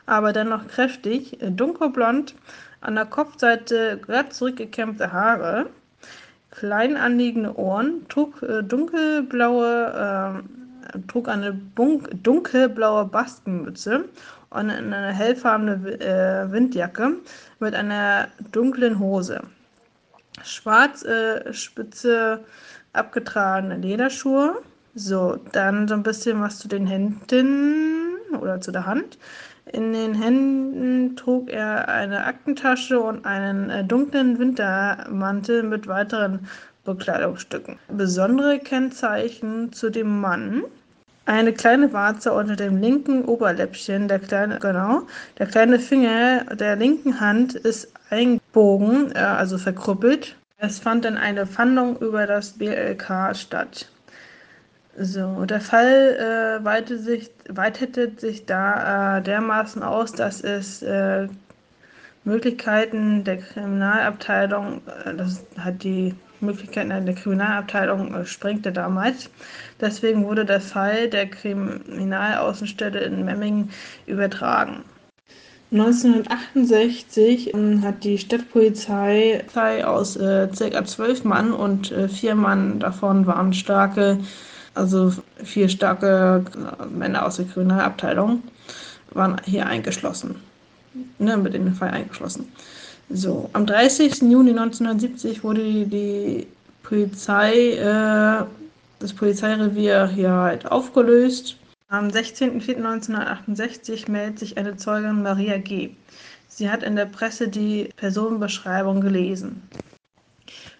aber 0.06 0.32
dennoch 0.32 0.66
kräftig, 0.68 1.36
dunkelblond, 1.42 2.34
an 2.80 2.94
der 2.94 3.04
Kopfseite 3.04 3.98
glatt 4.00 4.32
zurückgekämmte 4.32 5.12
Haare, 5.12 5.66
klein 6.50 6.96
anliegende 6.96 7.58
Ohren, 7.58 8.08
trug 8.08 8.42
äh, 8.42 8.62
dunkelblaue, 8.62 10.42
äh, 10.42 10.65
trug 11.08 11.28
eine 11.28 11.52
dunkelblaue 11.74 13.06
Baskenmütze 13.06 14.04
und 14.50 14.70
eine 14.70 15.12
hellfarbene 15.12 16.00
äh, 16.00 16.50
Windjacke 16.52 17.16
mit 17.60 17.74
einer 17.74 18.28
dunklen 18.52 18.98
Hose. 18.98 19.42
Schwarz, 20.42 21.02
äh, 21.04 21.52
spitze 21.52 22.44
abgetragene 22.92 23.76
Lederschuhe. 23.76 24.56
So, 24.94 25.38
dann 25.52 25.88
so 25.88 25.94
ein 25.94 26.02
bisschen 26.02 26.40
was 26.40 26.58
zu 26.58 26.68
den 26.68 26.86
Händen. 26.86 27.96
oder 28.40 28.60
zu 28.60 28.72
der 28.72 28.86
Hand. 28.86 29.18
In 29.72 29.92
den 29.92 30.14
Händen 30.14 31.16
trug 31.16 31.50
er 31.50 31.88
eine 31.88 32.24
Aktentasche 32.24 33.00
und 33.00 33.26
einen 33.26 33.68
äh, 33.68 33.84
dunklen 33.84 34.38
Wintermantel 34.38 35.64
mit 35.64 35.88
weiteren 35.88 36.46
Bekleidungsstücken. 36.86 37.78
Besondere 37.88 38.58
Kennzeichen 38.58 39.72
zu 39.72 39.90
dem 39.90 40.20
Mann. 40.20 40.62
Eine 41.26 41.52
kleine 41.52 41.92
Warze 41.92 42.32
unter 42.32 42.54
dem 42.54 42.80
linken 42.80 43.24
Oberläppchen, 43.24 44.06
der 44.06 44.20
kleine, 44.20 44.58
genau, 44.60 45.02
der 45.38 45.46
kleine 45.46 45.80
Finger 45.80 46.44
der 46.54 46.76
linken 46.76 47.18
Hand 47.18 47.54
ist 47.54 47.92
eingebogen, 48.10 49.12
äh, 49.14 49.18
also 49.18 49.58
verkrüppelt. 49.58 50.36
Es 50.58 50.78
fand 50.78 51.04
dann 51.04 51.18
eine 51.18 51.46
Fahndung 51.46 51.98
über 51.98 52.26
das 52.26 52.52
BLK 52.52 53.36
statt. 53.36 53.90
So, 54.98 55.44
der 55.44 55.60
Fall 55.60 56.60
äh, 56.60 56.64
weitete, 56.64 56.98
sich, 56.98 57.30
weitete 57.50 58.12
sich 58.16 58.46
da 58.46 59.18
äh, 59.18 59.22
dermaßen 59.22 59.82
aus, 59.82 60.12
dass 60.12 60.40
es 60.40 60.82
äh, 60.82 61.28
Möglichkeiten 62.24 63.22
der 63.22 63.38
Kriminalabteilung, 63.38 64.80
äh, 65.04 65.14
das 65.14 65.44
hat 65.58 65.82
die 65.82 66.14
Möglichkeiten 66.40 66.88
der 66.88 67.14
Kriminalabteilung 67.14 68.14
äh, 68.14 68.26
sprengte 68.26 68.72
damals. 68.72 69.30
Deswegen 69.80 70.24
wurde 70.24 70.44
der 70.44 70.60
Fall 70.60 71.08
der 71.08 71.26
Kriminalaußenstelle 71.26 73.00
in 73.00 73.24
Memmingen 73.24 73.70
übertragen. 74.06 74.84
1968 75.72 77.52
ähm, 77.54 77.82
hat 77.82 78.04
die 78.04 78.18
Stadtpolizei 78.18 79.44
aus 79.84 80.16
äh, 80.16 80.48
ca. 80.48 80.84
zwölf 80.84 81.24
Mann 81.24 81.52
und 81.52 81.90
äh, 81.90 82.08
vier 82.08 82.34
Mann 82.34 82.78
davon 82.78 83.26
waren 83.26 83.52
starke 83.52 84.18
also 84.76 85.12
vier 85.42 85.68
starke 85.68 86.44
äh, 86.54 86.86
Männer 86.86 87.24
aus 87.24 87.36
der 87.36 87.46
Kriminalabteilung 87.46 88.42
waren 89.10 89.40
hier 89.44 89.66
eingeschlossen. 89.66 90.36
Ne, 91.18 91.36
mit 91.36 91.54
in 91.54 91.64
den 91.64 91.74
Fall 91.74 91.90
eingeschlossen. 91.90 92.52
So, 93.08 93.48
am 93.52 93.66
30. 93.66 94.22
Juni 94.22 94.50
1970 94.50 95.44
wurde 95.44 95.86
die, 95.86 96.48
Polizei, 96.86 97.72
äh, 97.72 98.44
das 99.00 99.12
Polizeirevier 99.12 100.06
hier 100.06 100.30
halt 100.30 100.70
aufgelöst. 100.70 101.56
Am 101.88 102.08
16.04.1968 102.08 104.08
meldet 104.08 104.38
sich 104.38 104.56
eine 104.56 104.76
Zeugin 104.76 105.22
Maria 105.22 105.58
G. 105.58 105.90
Sie 106.48 106.70
hat 106.70 106.84
in 106.84 106.94
der 106.94 107.06
Presse 107.06 107.48
die 107.48 107.88
Personenbeschreibung 107.96 109.00
gelesen. 109.00 109.68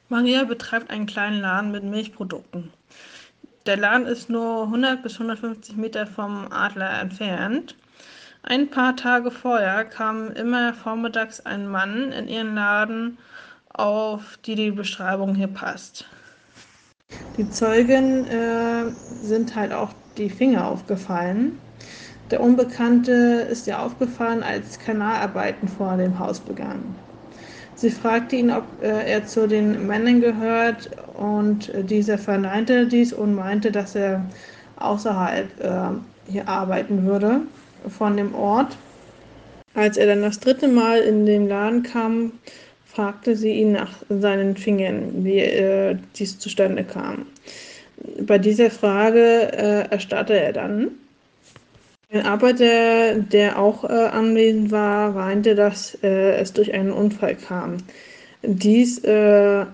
Maria 0.08 0.44
betreibt 0.44 0.90
einen 0.90 1.06
kleinen 1.06 1.40
Laden 1.40 1.72
mit 1.72 1.82
Milchprodukten. 1.82 2.70
Der 3.66 3.76
Laden 3.76 4.06
ist 4.06 4.30
nur 4.30 4.62
100 4.62 5.02
bis 5.02 5.14
150 5.14 5.76
Meter 5.76 6.06
vom 6.06 6.46
Adler 6.52 7.00
entfernt. 7.00 7.74
Ein 8.48 8.70
paar 8.70 8.94
Tage 8.94 9.32
vorher 9.32 9.85
kam 9.85 10.30
immer 10.30 10.72
vormittags 10.72 11.40
ein 11.40 11.66
Mann 11.66 12.12
in 12.12 12.28
ihren 12.28 12.54
Laden, 12.54 13.18
auf 13.70 14.38
die 14.46 14.54
die 14.54 14.70
Beschreibung 14.70 15.35
hier 15.35 15.48
passt. 15.48 16.06
Die 17.37 17.50
Zeugen 17.50 18.24
äh, 18.28 18.85
sind 19.20 19.56
halt 19.56 19.72
auch 19.72 19.90
die 20.16 20.30
Finger 20.30 20.68
aufgefallen. 20.68 21.59
Der 22.30 22.40
Unbekannte 22.40 23.12
ist 23.50 23.66
ihr 23.66 23.80
aufgefallen, 23.80 24.44
als 24.44 24.78
Kanalarbeiten 24.78 25.66
vor 25.66 25.96
dem 25.96 26.16
Haus 26.20 26.38
begannen. 26.38 26.94
Sie 27.74 27.90
fragte 27.90 28.37
ihn, 28.37 28.52
ob 28.52 28.80
äh, 28.80 29.11
er 29.11 29.26
zu 29.26 29.48
den 29.48 29.88
Männern 29.88 30.20
gehört 30.20 30.88
und 31.14 31.68
äh, 31.70 31.82
dieser 31.82 32.16
verneinte 32.16 32.87
dies 32.87 33.12
und 33.12 33.35
meinte, 33.35 33.72
dass 33.72 33.96
er 33.96 34.24
außerhalb 34.76 35.61
äh, 35.61 36.30
hier 36.30 36.48
arbeiten 36.48 37.04
würde 37.04 37.40
von 37.88 38.16
dem 38.16 38.34
Ort. 38.34 38.76
Als 39.74 39.96
er 39.96 40.06
dann 40.06 40.22
das 40.22 40.40
dritte 40.40 40.68
Mal 40.68 41.00
in 41.00 41.26
den 41.26 41.48
Laden 41.48 41.82
kam, 41.82 42.32
fragte 42.86 43.36
sie 43.36 43.52
ihn 43.52 43.72
nach 43.72 43.92
seinen 44.08 44.56
Fingern, 44.56 45.24
wie 45.24 45.40
äh, 45.40 45.96
dies 46.16 46.38
zustande 46.38 46.82
kam. 46.82 47.26
Bei 48.20 48.38
dieser 48.38 48.70
Frage 48.70 49.52
äh, 49.52 49.90
erstarrte 49.90 50.38
er 50.38 50.52
dann 50.52 50.92
ein 52.10 52.24
Arbeiter, 52.24 53.14
der 53.14 53.58
auch 53.58 53.84
äh, 53.84 53.88
anwesend 53.88 54.70
war, 54.70 55.14
weinte, 55.14 55.54
dass 55.54 55.98
äh, 56.02 56.36
es 56.36 56.52
durch 56.52 56.72
einen 56.72 56.92
Unfall 56.92 57.34
kam. 57.34 57.78
Dies 58.42 59.02
äh, 59.02 59.66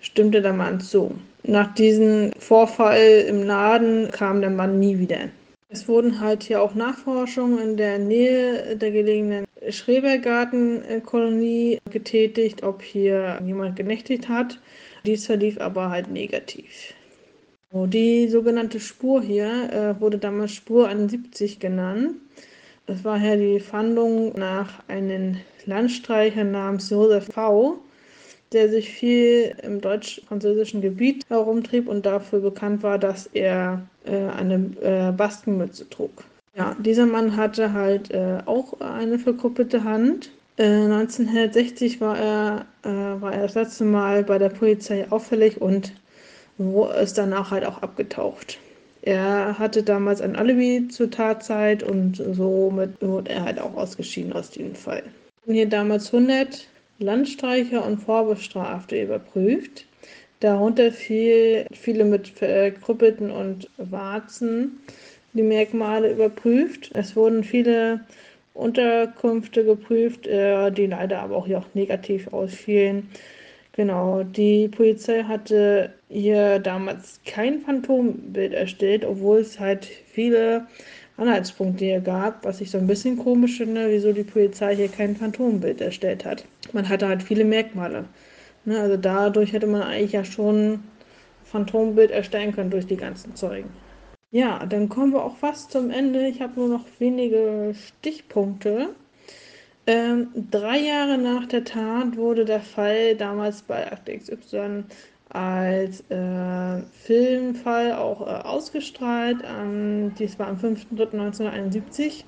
stimmte 0.00 0.40
der 0.40 0.54
Mann 0.54 0.80
zu. 0.80 1.14
Nach 1.42 1.74
diesem 1.74 2.32
Vorfall 2.38 3.24
im 3.28 3.42
Laden 3.42 4.10
kam 4.10 4.40
der 4.40 4.50
Mann 4.50 4.80
nie 4.80 4.98
wieder. 4.98 5.28
Es 5.76 5.86
wurden 5.88 6.20
halt 6.20 6.42
hier 6.42 6.62
auch 6.62 6.74
Nachforschungen 6.74 7.58
in 7.58 7.76
der 7.76 7.98
Nähe 7.98 8.76
der 8.76 8.90
gelegenen 8.90 9.44
Schrebergartenkolonie 9.68 11.80
getätigt, 11.90 12.62
ob 12.62 12.80
hier 12.80 13.38
jemand 13.44 13.76
genächtigt 13.76 14.26
hat. 14.26 14.58
Dies 15.04 15.26
verlief 15.26 15.60
aber 15.60 15.90
halt 15.90 16.10
negativ. 16.10 16.94
Die 17.72 18.26
sogenannte 18.28 18.80
Spur 18.80 19.20
hier 19.20 19.70
äh, 19.70 20.00
wurde 20.00 20.16
damals 20.16 20.52
Spur 20.52 20.88
71 20.88 21.60
genannt. 21.60 22.12
Das 22.86 23.04
war 23.04 23.18
ja 23.18 23.36
die 23.36 23.60
Fahndung 23.60 24.32
nach 24.34 24.82
einem 24.88 25.36
Landstreicher 25.66 26.44
namens 26.44 26.88
Josef 26.88 27.26
V., 27.26 27.80
der 28.52 28.70
sich 28.70 28.88
viel 28.88 29.54
im 29.62 29.82
deutsch-französischen 29.82 30.80
Gebiet 30.80 31.28
herumtrieb 31.28 31.86
und 31.86 32.06
dafür 32.06 32.40
bekannt 32.40 32.82
war, 32.82 32.98
dass 32.98 33.26
er 33.34 33.86
äh, 34.06 34.30
eine 34.36 34.70
äh, 34.80 35.12
Baskenmütze 35.12 35.88
trug. 35.88 36.24
Ja, 36.56 36.74
dieser 36.78 37.06
Mann 37.06 37.36
hatte 37.36 37.72
halt 37.72 38.10
äh, 38.10 38.38
auch 38.46 38.80
eine 38.80 39.18
verkrüppelte 39.18 39.84
Hand. 39.84 40.30
1960 40.58 41.96
äh, 41.96 42.00
war 42.00 42.18
er, 42.18 42.66
äh, 42.82 43.20
war 43.20 43.32
er 43.32 43.42
das 43.42 43.54
letzte 43.54 43.84
Mal 43.84 44.24
bei 44.24 44.38
der 44.38 44.48
Polizei 44.48 45.06
auffällig 45.10 45.60
und 45.60 45.92
wo 46.56 46.86
ist 46.86 47.18
danach 47.18 47.50
halt 47.50 47.66
auch 47.66 47.82
abgetaucht. 47.82 48.58
Er 49.02 49.58
hatte 49.58 49.82
damals 49.82 50.20
ein 50.20 50.34
Alibi 50.34 50.88
zur 50.88 51.10
Tatzeit 51.10 51.82
und 51.82 52.16
somit 52.16 53.00
wurde 53.00 53.30
er 53.30 53.44
halt 53.44 53.60
auch 53.60 53.74
ausgeschieden 53.76 54.32
aus 54.32 54.50
diesem 54.50 54.74
Fall. 54.74 55.02
Hier 55.46 55.68
damals 55.68 56.12
100 56.12 56.66
Landstreicher 56.98 57.84
und 57.84 57.98
Vorbestrafte 57.98 59.00
überprüft. 59.00 59.84
Darunter 60.40 60.92
viel, 60.92 61.66
viele 61.72 62.04
mit 62.04 62.28
verkrüppelten 62.28 63.30
und 63.30 63.70
Warzen 63.78 64.80
die 65.32 65.42
Merkmale 65.42 66.12
überprüft. 66.12 66.90
Es 66.94 67.16
wurden 67.16 67.44
viele 67.44 68.00
Unterkünfte 68.54 69.64
geprüft, 69.64 70.26
äh, 70.26 70.70
die 70.70 70.86
leider 70.86 71.20
aber 71.20 71.36
auch 71.36 71.46
hier 71.46 71.58
auch 71.58 71.74
negativ 71.74 72.32
ausfielen. 72.32 73.08
Genau, 73.72 74.22
die 74.22 74.68
Polizei 74.68 75.22
hatte 75.24 75.92
hier 76.08 76.58
damals 76.58 77.20
kein 77.26 77.60
Phantombild 77.60 78.54
erstellt, 78.54 79.04
obwohl 79.04 79.40
es 79.40 79.60
halt 79.60 79.84
viele 79.84 80.66
Anhaltspunkte 81.18 81.84
hier 81.84 82.00
gab, 82.00 82.44
was 82.44 82.60
ich 82.62 82.70
so 82.70 82.78
ein 82.78 82.86
bisschen 82.86 83.18
komisch 83.18 83.58
finde, 83.58 83.90
wieso 83.90 84.12
die 84.12 84.24
Polizei 84.24 84.76
hier 84.76 84.88
kein 84.88 85.16
Phantombild 85.16 85.80
erstellt 85.82 86.24
hat. 86.24 86.44
Man 86.72 86.88
hatte 86.88 87.08
halt 87.08 87.22
viele 87.22 87.44
Merkmale. 87.44 88.06
Ne, 88.66 88.80
also 88.80 88.96
dadurch 88.96 89.52
hätte 89.52 89.68
man 89.68 89.82
eigentlich 89.82 90.12
ja 90.12 90.24
schon 90.24 90.82
Phantombild 91.44 92.10
erstellen 92.10 92.52
können 92.54 92.70
durch 92.70 92.86
die 92.86 92.96
ganzen 92.96 93.36
Zeugen. 93.36 93.70
Ja, 94.32 94.66
dann 94.66 94.88
kommen 94.88 95.12
wir 95.12 95.24
auch 95.24 95.36
fast 95.36 95.70
zum 95.70 95.90
Ende. 95.90 96.26
Ich 96.26 96.42
habe 96.42 96.58
nur 96.60 96.68
noch 96.68 96.84
wenige 96.98 97.74
Stichpunkte. 97.74 98.88
Ähm, 99.86 100.28
drei 100.50 100.78
Jahre 100.78 101.16
nach 101.16 101.46
der 101.46 101.62
Tat 101.62 102.16
wurde 102.16 102.44
der 102.44 102.60
Fall 102.60 103.14
damals 103.14 103.62
bei 103.62 103.90
Akte 103.90 104.18
XY 104.18 104.82
als 105.28 106.00
äh, 106.10 106.82
Filmfall 107.04 107.92
auch 107.92 108.20
äh, 108.22 108.30
ausgestrahlt. 108.30 109.38
Ähm, 109.46 110.12
dies 110.18 110.38
war 110.40 110.48
am 110.48 110.56
5.3.1971. 110.56 112.24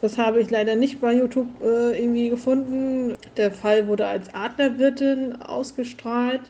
Das 0.00 0.16
habe 0.16 0.40
ich 0.40 0.50
leider 0.50 0.76
nicht 0.76 1.00
bei 1.00 1.12
YouTube 1.12 1.48
äh, 1.62 1.98
irgendwie 1.98 2.30
gefunden. 2.30 3.16
Der 3.36 3.50
Fall 3.52 3.86
wurde 3.86 4.06
als 4.06 4.32
Adlerwirtin 4.32 5.36
ausgestrahlt. 5.42 6.40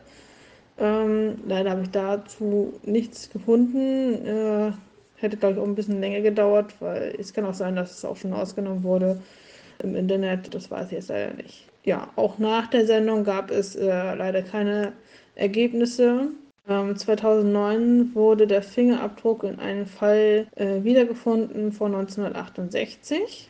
Ähm, 0.78 1.36
leider 1.46 1.70
habe 1.70 1.82
ich 1.82 1.90
dazu 1.90 2.74
nichts 2.84 3.28
gefunden. 3.30 4.24
Äh, 4.24 4.72
hätte, 5.16 5.36
glaube 5.36 5.54
ich, 5.54 5.60
auch 5.60 5.66
ein 5.66 5.74
bisschen 5.74 6.00
länger 6.00 6.20
gedauert, 6.20 6.74
weil 6.80 7.14
es 7.18 7.34
kann 7.34 7.44
auch 7.44 7.54
sein, 7.54 7.76
dass 7.76 7.98
es 7.98 8.04
auch 8.04 8.16
schon 8.16 8.32
ausgenommen 8.32 8.84
wurde 8.84 9.20
im 9.82 9.96
Internet. 9.96 10.54
Das 10.54 10.70
weiß 10.70 10.86
ich 10.86 10.92
jetzt 10.92 11.08
leider 11.08 11.34
nicht. 11.34 11.66
Ja, 11.84 12.08
auch 12.16 12.38
nach 12.38 12.68
der 12.68 12.86
Sendung 12.86 13.24
gab 13.24 13.50
es 13.50 13.74
äh, 13.74 14.14
leider 14.14 14.42
keine 14.42 14.92
Ergebnisse. 15.34 16.28
Ähm, 16.68 16.96
2009 16.96 18.14
wurde 18.14 18.46
der 18.46 18.62
Fingerabdruck 18.62 19.44
in 19.44 19.58
einem 19.58 19.86
Fall 19.86 20.46
äh, 20.56 20.82
wiedergefunden 20.84 21.72
von 21.72 21.94
1968. 21.94 23.48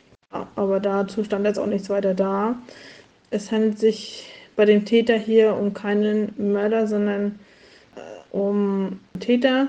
Aber 0.55 0.79
dazu 0.79 1.23
stand 1.23 1.45
jetzt 1.45 1.59
auch 1.59 1.65
nichts 1.65 1.89
weiter 1.89 2.13
da. 2.13 2.55
Es 3.31 3.51
handelt 3.51 3.79
sich 3.79 4.29
bei 4.55 4.65
dem 4.65 4.85
Täter 4.85 5.17
hier 5.17 5.55
um 5.55 5.73
keinen 5.73 6.33
Mörder, 6.37 6.87
sondern 6.87 7.39
äh, 7.95 8.35
um 8.35 8.99
Täter 9.19 9.67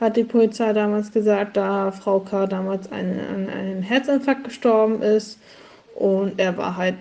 hat 0.00 0.16
die 0.16 0.24
Polizei 0.24 0.72
damals 0.72 1.12
gesagt, 1.12 1.56
da 1.56 1.92
Frau 1.92 2.20
K. 2.20 2.46
damals 2.46 2.90
an 2.90 2.98
einen, 2.98 3.48
einen 3.48 3.82
Herzinfarkt 3.82 4.44
gestorben 4.44 5.00
ist. 5.00 5.38
Und 5.94 6.38
er 6.40 6.56
war 6.56 6.76
halt, 6.76 6.96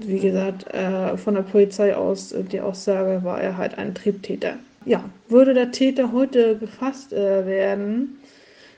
wie 0.00 0.18
gesagt, 0.18 0.72
äh, 0.72 1.16
von 1.18 1.34
der 1.34 1.42
Polizei 1.42 1.94
aus, 1.94 2.34
die 2.50 2.60
Aussage 2.60 3.22
war 3.22 3.40
er 3.40 3.56
halt 3.58 3.76
ein 3.76 3.94
Triebtäter. 3.94 4.56
Ja, 4.84 5.04
würde 5.28 5.54
der 5.54 5.70
Täter 5.70 6.12
heute 6.12 6.56
gefasst 6.56 7.12
äh, 7.12 7.46
werden, 7.46 8.18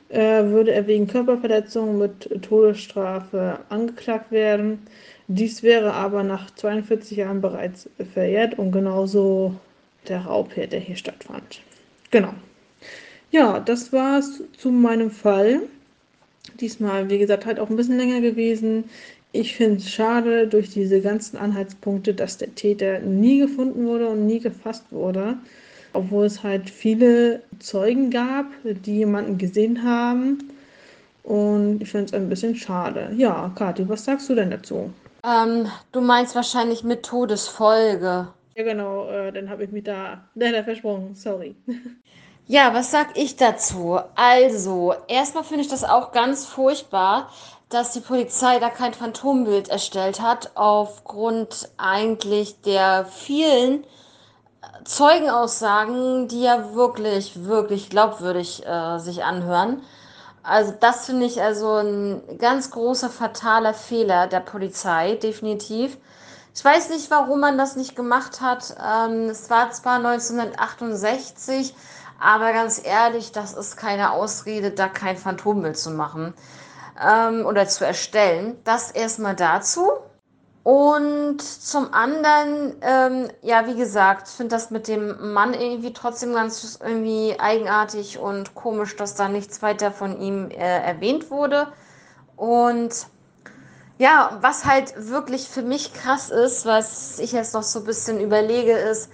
äh, 0.09 0.45
würde 0.45 0.73
er 0.73 0.87
wegen 0.87 1.07
Körperverletzung 1.07 1.99
mit 1.99 2.43
Todesstrafe 2.43 3.61
angeklagt 3.69 4.33
werden. 4.33 4.81
Dies 5.29 5.63
wäre 5.63 5.93
aber 5.93 6.25
nach 6.25 6.51
42 6.51 7.19
Jahren 7.19 7.41
bereits 7.41 7.89
verjährt 8.13 8.59
und 8.59 8.73
genauso 8.73 9.55
der 10.09 10.23
Raub 10.23 10.53
hier, 10.55 10.67
der 10.67 10.81
hier 10.81 10.97
stattfand. 10.97 11.61
Genau. 12.11 12.35
Ja, 13.31 13.61
das 13.61 13.93
war's 13.93 14.43
zu 14.59 14.71
meinem 14.73 15.11
Fall. 15.11 15.61
Diesmal, 16.59 17.09
wie 17.11 17.19
gesagt, 17.19 17.47
halt 17.47 17.61
auch 17.61 17.71
ein 17.71 17.77
bisschen 17.77 17.99
länger 17.99 18.21
gewesen. 18.21 18.85
Ich 19.31 19.55
finde 19.55 19.77
es 19.77 19.89
schade 19.89 20.49
durch 20.49 20.71
diese 20.71 21.01
ganzen 21.01 21.37
Anhaltspunkte, 21.37 22.13
dass 22.15 22.39
der 22.39 22.53
Täter 22.57 22.99
nie 22.99 23.39
gefunden 23.39 23.87
wurde 23.87 24.09
und 24.09 24.27
nie 24.27 24.41
gefasst 24.41 24.85
wurde. 24.91 25.39
Obwohl 25.93 26.27
es 26.27 26.43
halt 26.43 26.71
viele 26.71 27.43
Zeugen 27.59 28.11
gab, 28.11 28.47
die 28.65 28.99
jemanden 28.99 29.39
gesehen 29.39 29.83
haben. 29.85 30.39
Und 31.23 31.83
ich 31.83 31.91
finde 31.91 32.07
es 32.07 32.15
ein 32.15 32.29
bisschen 32.29 32.57
schade. 32.57 33.13
Ja, 33.17 33.53
Kathi, 33.55 33.89
was 33.89 34.05
sagst 34.05 34.29
du 34.29 34.35
denn 34.35 34.51
dazu? 34.51 34.91
Ähm, 35.25 35.67
du 35.93 36.01
meinst 36.01 36.35
wahrscheinlich 36.35 36.83
mit 36.83 37.05
Todesfolge. 37.05 38.29
Ja, 38.55 38.65
genau, 38.65 39.09
äh, 39.09 39.33
dann 39.33 39.51
habe 39.51 39.65
ich 39.65 39.71
mich 39.71 39.85
da 39.85 40.25
leider 40.35 40.65
versprochen. 40.65 41.15
Sorry. 41.15 41.55
Ja, 42.47 42.75
was 42.75 42.91
sag 42.91 43.17
ich 43.17 43.37
dazu? 43.37 44.01
Also, 44.17 44.93
erstmal 45.07 45.45
finde 45.45 45.63
ich 45.63 45.69
das 45.69 45.85
auch 45.85 46.11
ganz 46.11 46.47
furchtbar, 46.47 47.31
dass 47.69 47.93
die 47.93 48.01
Polizei 48.01 48.59
da 48.59 48.71
kein 48.71 48.93
Phantombild 48.93 49.69
erstellt 49.69 50.21
hat, 50.21 50.51
aufgrund 50.57 51.69
eigentlich 51.77 52.61
der 52.63 53.05
vielen 53.05 53.85
Zeugenaussagen, 54.85 56.29
die 56.29 56.43
ja 56.43 56.75
wirklich, 56.75 57.45
wirklich 57.45 57.91
glaubwürdig 57.91 58.67
äh, 58.67 58.99
sich 58.99 59.25
anhören. 59.25 59.83
Also 60.43 60.73
das 60.79 61.07
finde 61.07 61.27
ich 61.27 61.43
also 61.43 61.77
ein 61.77 62.23
ganz 62.39 62.71
großer 62.71 63.11
fataler 63.11 63.75
Fehler 63.75 64.27
der 64.27 64.41
Polizei, 64.41 65.17
definitiv. 65.17 65.99
Ich 66.55 66.65
weiß 66.65 66.89
nicht, 66.91 67.11
warum 67.11 67.41
man 67.41 67.59
das 67.59 67.77
nicht 67.77 67.95
gemacht 67.95 68.41
hat. 68.41 68.75
Ähm, 68.83 69.29
es 69.29 69.51
war 69.51 69.71
zwar 69.71 69.97
1968, 69.97 71.75
aber 72.19 72.53
ganz 72.53 72.81
ehrlich, 72.85 73.33
das 73.33 73.53
ist 73.53 73.77
keine 73.77 74.13
Ausrede, 74.13 74.71
da 74.71 74.89
kein 74.89 75.17
Phantombild 75.17 75.79
zu 75.79 75.91
machen 75.91 76.35
ähm, 77.01 77.47
oder 77.47 77.69
zu 77.69 77.87
erstellen. 77.87 78.59
Das 78.65 78.91
erstmal 78.91 79.37
dazu. 79.37 79.91
Und 80.71 81.43
zum 81.43 81.93
anderen, 81.93 82.77
ähm, 82.83 83.29
ja, 83.43 83.67
wie 83.67 83.75
gesagt, 83.75 84.29
finde 84.29 84.55
das 84.55 84.71
mit 84.71 84.87
dem 84.87 85.33
Mann 85.33 85.53
irgendwie 85.53 85.93
trotzdem 85.93 86.33
ganz 86.33 86.79
irgendwie 86.81 87.35
eigenartig 87.41 88.19
und 88.19 88.55
komisch, 88.55 88.95
dass 88.95 89.17
da 89.17 89.29
nichts 89.29 89.63
weiter 89.63 89.91
von 89.91 90.21
ihm 90.21 90.49
äh, 90.51 90.57
erwähnt 90.57 91.31
wurde. 91.31 91.73
Und 92.37 93.07
ja, 93.99 94.39
was 94.43 94.65
halt 94.65 94.95
wirklich 95.11 95.49
für 95.49 95.63
mich 95.63 95.93
krass 95.93 96.31
ist, 96.31 96.67
was 96.67 97.19
ich 97.19 97.33
jetzt 97.33 97.55
noch 97.55 97.65
so 97.65 97.81
ein 97.81 97.85
bisschen 97.85 98.21
überlege, 98.21 98.73
ist, 98.73 99.11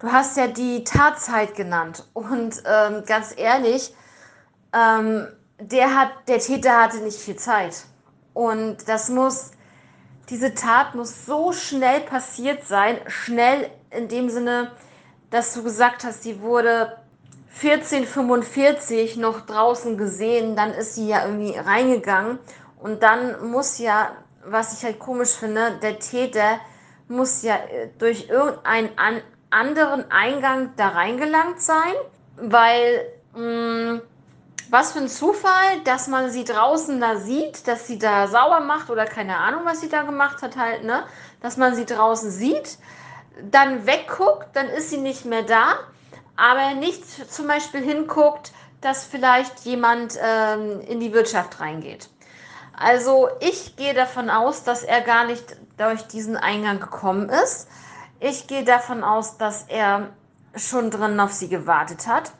Du 0.00 0.12
hast 0.12 0.36
ja 0.36 0.48
die 0.48 0.84
Tatzeit 0.84 1.54
genannt 1.54 2.06
und 2.12 2.62
ähm, 2.66 3.04
ganz 3.06 3.32
ehrlich, 3.34 3.94
ähm, 4.74 5.28
der, 5.58 5.98
hat, 5.98 6.10
der 6.28 6.40
Täter 6.40 6.82
hatte 6.82 6.98
nicht 6.98 7.18
viel 7.18 7.36
Zeit. 7.36 7.84
Und 8.34 8.86
das 8.86 9.08
muss, 9.08 9.52
diese 10.30 10.54
Tat 10.54 10.94
muss 10.94 11.26
so 11.26 11.52
schnell 11.52 12.00
passiert 12.00 12.66
sein, 12.66 12.98
schnell 13.08 13.70
in 13.90 14.08
dem 14.08 14.30
Sinne, 14.30 14.72
dass 15.30 15.54
du 15.54 15.62
gesagt 15.62 16.04
hast, 16.04 16.22
sie 16.22 16.40
wurde 16.40 16.96
1445 17.62 19.16
noch 19.16 19.42
draußen 19.42 19.96
gesehen, 19.96 20.56
dann 20.56 20.70
ist 20.72 20.94
sie 20.94 21.08
ja 21.08 21.26
irgendwie 21.26 21.56
reingegangen 21.56 22.38
und 22.80 23.02
dann 23.02 23.50
muss 23.50 23.78
ja, 23.78 24.12
was 24.44 24.78
ich 24.78 24.84
halt 24.84 24.98
komisch 24.98 25.30
finde, 25.30 25.78
der 25.82 25.98
Täter 25.98 26.58
muss 27.08 27.42
ja 27.42 27.56
äh, 27.56 27.88
durch 27.98 28.28
irgendeinen 28.28 28.90
anderen 29.50 30.10
Eingang 30.10 30.72
da 30.76 30.88
reingelangt 30.88 31.60
sein, 31.60 31.94
weil 32.36 33.06
mh, 33.34 33.40
hm, 33.40 34.02
was 34.70 34.92
für 34.92 35.00
ein 35.00 35.08
Zufall, 35.08 35.80
dass 35.84 36.08
man 36.08 36.30
sie 36.30 36.44
draußen 36.44 37.00
da 37.00 37.16
sieht, 37.16 37.66
dass 37.68 37.86
sie 37.86 37.98
da 37.98 38.26
sauber 38.26 38.60
macht 38.60 38.90
oder 38.90 39.04
keine 39.04 39.36
Ahnung, 39.36 39.62
was 39.64 39.80
sie 39.80 39.88
da 39.88 40.02
gemacht 40.02 40.42
hat 40.42 40.56
halt, 40.56 40.84
ne? 40.84 41.04
Dass 41.40 41.56
man 41.56 41.74
sie 41.74 41.84
draußen 41.84 42.30
sieht, 42.30 42.78
dann 43.50 43.86
wegguckt, 43.86 44.48
dann 44.54 44.68
ist 44.68 44.90
sie 44.90 44.98
nicht 44.98 45.24
mehr 45.24 45.42
da, 45.42 45.74
aber 46.36 46.74
nicht 46.74 47.04
zum 47.32 47.46
Beispiel 47.46 47.82
hinguckt, 47.82 48.52
dass 48.80 49.04
vielleicht 49.04 49.60
jemand 49.60 50.18
ähm, 50.20 50.80
in 50.82 51.00
die 51.00 51.12
Wirtschaft 51.12 51.60
reingeht. 51.60 52.08
Also 52.76 53.28
ich 53.40 53.76
gehe 53.76 53.94
davon 53.94 54.30
aus, 54.30 54.64
dass 54.64 54.82
er 54.82 55.00
gar 55.00 55.26
nicht 55.26 55.56
durch 55.76 56.02
diesen 56.06 56.36
Eingang 56.36 56.80
gekommen 56.80 57.28
ist, 57.28 57.68
ich 58.20 58.46
gehe 58.46 58.64
davon 58.64 59.04
aus, 59.04 59.36
dass 59.36 59.64
er 59.68 60.08
schon 60.56 60.90
drin 60.90 61.18
auf 61.20 61.32
sie 61.32 61.48
gewartet 61.48 62.06
hat 62.06 62.32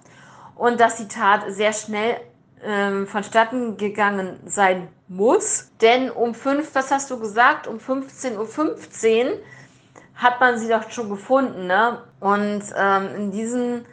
und 0.56 0.80
dass 0.80 0.96
die 0.96 1.08
Tat 1.08 1.42
sehr 1.48 1.72
schnell 1.72 2.20
ähm, 2.62 3.06
vonstatten 3.06 3.76
gegangen 3.76 4.40
sein 4.46 4.88
muss. 5.08 5.70
Denn 5.80 6.10
um 6.10 6.34
5, 6.34 6.74
was 6.74 6.90
hast 6.90 7.10
du 7.10 7.18
gesagt, 7.18 7.66
um 7.66 7.78
15.15 7.78 8.38
Uhr 8.38 8.46
15 8.46 9.28
hat 10.14 10.40
man 10.40 10.58
sie 10.58 10.68
doch 10.68 10.90
schon 10.90 11.10
gefunden. 11.10 11.66
Ne? 11.66 11.98
Und 12.20 12.62
ähm, 12.76 13.08
in 13.16 13.30
diesen, 13.30 13.84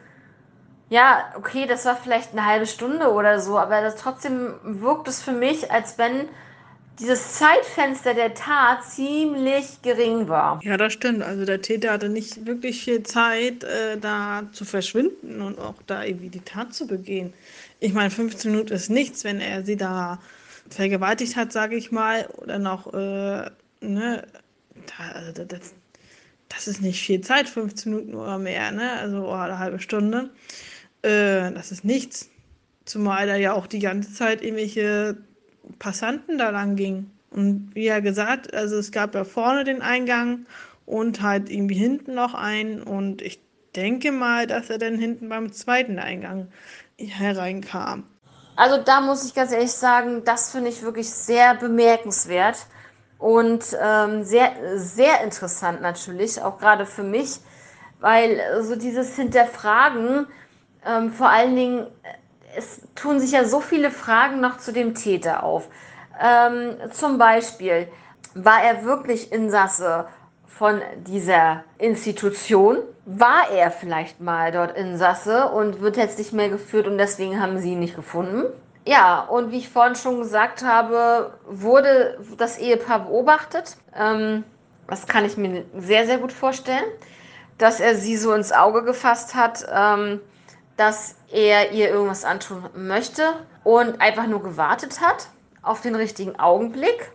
ja, 0.88 1.32
okay, 1.36 1.66
das 1.66 1.84
war 1.84 1.96
vielleicht 1.96 2.32
eine 2.32 2.46
halbe 2.46 2.66
Stunde 2.66 3.12
oder 3.12 3.40
so, 3.40 3.58
aber 3.58 3.80
das, 3.80 3.96
trotzdem 3.96 4.54
wirkt 4.62 5.08
es 5.08 5.22
für 5.22 5.32
mich, 5.32 5.70
als 5.70 5.98
wenn 5.98 6.28
dieses 6.98 7.34
Zeitfenster 7.34 8.14
der 8.14 8.34
Tat 8.34 8.84
ziemlich 8.84 9.80
gering 9.82 10.28
war. 10.28 10.60
Ja, 10.62 10.76
das 10.76 10.92
stimmt. 10.92 11.22
Also 11.22 11.44
der 11.44 11.60
Täter 11.62 11.92
hatte 11.92 12.08
nicht 12.08 12.46
wirklich 12.46 12.84
viel 12.84 13.02
Zeit, 13.02 13.64
äh, 13.64 13.98
da 13.98 14.44
zu 14.52 14.64
verschwinden 14.64 15.40
und 15.42 15.58
auch 15.58 15.82
da 15.86 16.04
irgendwie 16.04 16.28
die 16.28 16.40
Tat 16.40 16.74
zu 16.74 16.86
begehen. 16.86 17.32
Ich 17.80 17.92
meine, 17.92 18.10
15 18.10 18.50
Minuten 18.50 18.72
ist 18.72 18.90
nichts, 18.90 19.24
wenn 19.24 19.40
er 19.40 19.64
sie 19.64 19.76
da 19.76 20.20
vergewaltigt 20.68 21.36
hat, 21.36 21.52
sage 21.52 21.76
ich 21.76 21.90
mal, 21.90 22.26
oder 22.36 22.58
noch, 22.58 22.92
äh, 22.92 23.50
ne, 23.80 24.26
da, 24.86 25.12
also 25.14 25.44
das, 25.44 25.74
das 26.48 26.68
ist 26.68 26.82
nicht 26.82 27.02
viel 27.02 27.20
Zeit, 27.20 27.48
15 27.48 27.92
Minuten 27.92 28.14
oder 28.14 28.38
mehr, 28.38 28.70
ne, 28.70 28.92
also 28.92 29.26
oder 29.26 29.44
eine 29.44 29.58
halbe 29.58 29.80
Stunde. 29.80 30.30
Äh, 31.02 31.52
das 31.52 31.72
ist 31.72 31.84
nichts. 31.84 32.28
Zumal 32.84 33.28
er 33.28 33.36
ja 33.36 33.52
auch 33.52 33.66
die 33.66 33.78
ganze 33.78 34.12
Zeit 34.12 34.42
irgendwelche 34.42 35.16
Passanten 35.78 36.38
da 36.38 36.50
lang 36.50 36.76
ging. 36.76 37.10
Und 37.30 37.70
wie 37.74 37.86
er 37.86 38.02
gesagt, 38.02 38.54
also 38.54 38.76
es 38.76 38.92
gab 38.92 39.14
ja 39.14 39.24
vorne 39.24 39.64
den 39.64 39.82
Eingang 39.82 40.46
und 40.86 41.22
halt 41.22 41.50
irgendwie 41.50 41.76
hinten 41.76 42.14
noch 42.14 42.34
einen. 42.34 42.82
Und 42.82 43.22
ich 43.22 43.40
denke 43.74 44.12
mal, 44.12 44.46
dass 44.46 44.70
er 44.70 44.78
dann 44.78 44.98
hinten 44.98 45.28
beim 45.28 45.52
zweiten 45.52 45.98
Eingang 45.98 46.48
hereinkam. 46.98 48.04
Also 48.56 48.82
da 48.82 49.00
muss 49.00 49.24
ich 49.24 49.34
ganz 49.34 49.50
ehrlich 49.50 49.72
sagen, 49.72 50.22
das 50.24 50.50
finde 50.50 50.68
ich 50.68 50.82
wirklich 50.82 51.10
sehr 51.10 51.54
bemerkenswert 51.54 52.66
und 53.18 53.64
ähm, 53.80 54.24
sehr, 54.24 54.52
sehr 54.76 55.22
interessant 55.22 55.80
natürlich, 55.80 56.42
auch 56.42 56.58
gerade 56.58 56.84
für 56.84 57.02
mich, 57.02 57.38
weil 58.00 58.40
so 58.62 58.76
dieses 58.76 59.16
Hinterfragen, 59.16 60.26
ähm, 60.84 61.12
vor 61.12 61.30
allen 61.30 61.56
Dingen 61.56 61.86
es 62.56 62.80
tun 62.94 63.20
sich 63.20 63.32
ja 63.32 63.44
so 63.44 63.60
viele 63.60 63.90
Fragen 63.90 64.40
noch 64.40 64.58
zu 64.58 64.72
dem 64.72 64.94
Täter 64.94 65.42
auf. 65.42 65.68
Ähm, 66.20 66.76
zum 66.90 67.18
Beispiel, 67.18 67.88
war 68.34 68.62
er 68.62 68.84
wirklich 68.84 69.32
Insasse 69.32 70.06
von 70.46 70.80
dieser 71.06 71.64
Institution? 71.78 72.78
War 73.04 73.50
er 73.50 73.70
vielleicht 73.70 74.20
mal 74.20 74.52
dort 74.52 74.76
Insasse 74.76 75.48
und 75.48 75.80
wird 75.80 75.96
jetzt 75.96 76.18
nicht 76.18 76.32
mehr 76.32 76.48
geführt 76.48 76.86
und 76.86 76.98
deswegen 76.98 77.40
haben 77.40 77.58
sie 77.58 77.72
ihn 77.72 77.80
nicht 77.80 77.96
gefunden? 77.96 78.44
Ja, 78.84 79.20
und 79.20 79.52
wie 79.52 79.58
ich 79.58 79.68
vorhin 79.68 79.94
schon 79.94 80.18
gesagt 80.18 80.64
habe, 80.64 81.32
wurde 81.46 82.18
das 82.36 82.58
Ehepaar 82.58 83.00
beobachtet. 83.00 83.76
Ähm, 83.96 84.44
das 84.88 85.06
kann 85.06 85.24
ich 85.24 85.36
mir 85.36 85.64
sehr, 85.76 86.06
sehr 86.06 86.18
gut 86.18 86.32
vorstellen, 86.32 86.84
dass 87.58 87.80
er 87.80 87.94
sie 87.94 88.16
so 88.16 88.32
ins 88.32 88.52
Auge 88.52 88.82
gefasst 88.82 89.34
hat. 89.34 89.64
Ähm, 89.72 90.20
dass 90.82 91.14
er 91.30 91.70
ihr 91.70 91.90
irgendwas 91.90 92.24
antun 92.24 92.68
möchte 92.74 93.22
und 93.62 94.00
einfach 94.00 94.26
nur 94.26 94.42
gewartet 94.42 95.00
hat 95.00 95.28
auf 95.62 95.80
den 95.80 95.94
richtigen 95.94 96.40
Augenblick, 96.40 97.12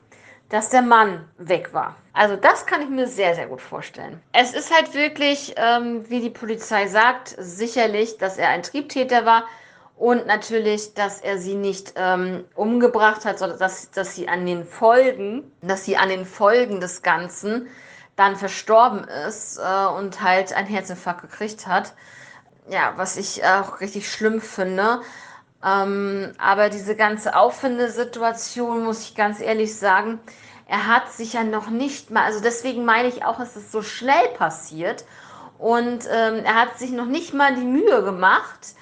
dass 0.48 0.70
der 0.70 0.82
Mann 0.82 1.28
weg 1.38 1.74
war. 1.74 1.98
Also 2.14 2.38
das 2.38 2.66
kann 2.66 2.82
ich 2.82 2.88
mir 2.88 3.08
sehr, 3.08 3.36
sehr 3.36 3.48
gut 3.48 3.62
vorstellen. 3.62 4.22
Es 4.32 4.54
ist 4.54 4.74
halt 4.74 4.94
wirklich, 4.94 5.54
ähm, 5.58 6.10
wie 6.10 6.22
die 6.22 6.30
Polizei 6.30 6.88
sagt, 6.88 7.36
sicherlich, 7.38 8.18
dass 8.18 8.38
er 8.38 8.48
ein 8.48 8.64
Triebtäter 8.64 9.26
war 9.26 9.44
Und 9.98 10.28
natürlich, 10.28 10.94
dass 10.94 11.22
er 11.22 11.40
sie 11.40 11.56
nicht 11.56 11.94
ähm, 11.96 12.46
umgebracht 12.56 13.26
hat, 13.26 13.40
sondern 13.40 13.58
dass, 13.58 13.90
dass 13.90 14.16
sie 14.16 14.30
an 14.30 14.46
den 14.46 14.64
Folgen, 14.64 15.52
dass 15.62 15.86
sie 15.86 15.98
an 15.98 16.10
den 16.10 16.26
Folgen 16.26 16.80
des 16.80 17.02
Ganzen 17.02 17.68
dann 18.16 18.36
verstorben 18.36 19.04
ist 19.28 19.58
äh, 19.58 19.86
und 19.88 20.22
halt 20.22 20.54
einen 20.54 20.68
Herzinfarkt 20.68 21.24
gekriegt 21.24 21.66
hat. 21.66 21.94
Ja, 22.70 22.94
was 22.98 23.18
ich 23.18 23.44
auch 23.46 23.80
richtig 23.80 24.12
schlimm 24.12 24.42
finde. 24.42 25.02
Ähm, 25.64 26.34
aber 26.38 26.70
diese 26.70 26.96
ganze 26.96 27.36
Auffindesituation, 27.36 28.84
muss 28.84 29.02
ich 29.02 29.16
ganz 29.16 29.40
ehrlich 29.40 29.76
sagen, 29.76 30.20
er 30.68 30.88
hat 30.88 31.12
sich 31.12 31.34
ja 31.34 31.44
noch 31.44 31.70
nicht 31.70 32.12
mal, 32.12 32.24
also 32.24 32.42
deswegen 32.42 32.84
meine 32.86 33.08
ich 33.08 33.24
auch, 33.24 33.38
dass 33.38 33.56
es 33.56 33.72
so 33.72 33.82
schnell 33.82 34.28
passiert. 34.38 35.06
Und 35.58 36.06
ähm, 36.12 36.44
er 36.44 36.56
hat 36.56 36.78
sich 36.78 36.92
noch 36.92 37.06
nicht 37.06 37.34
mal 37.34 37.56
die 37.56 37.66
Mühe 37.66 38.04
gemacht, 38.04 38.76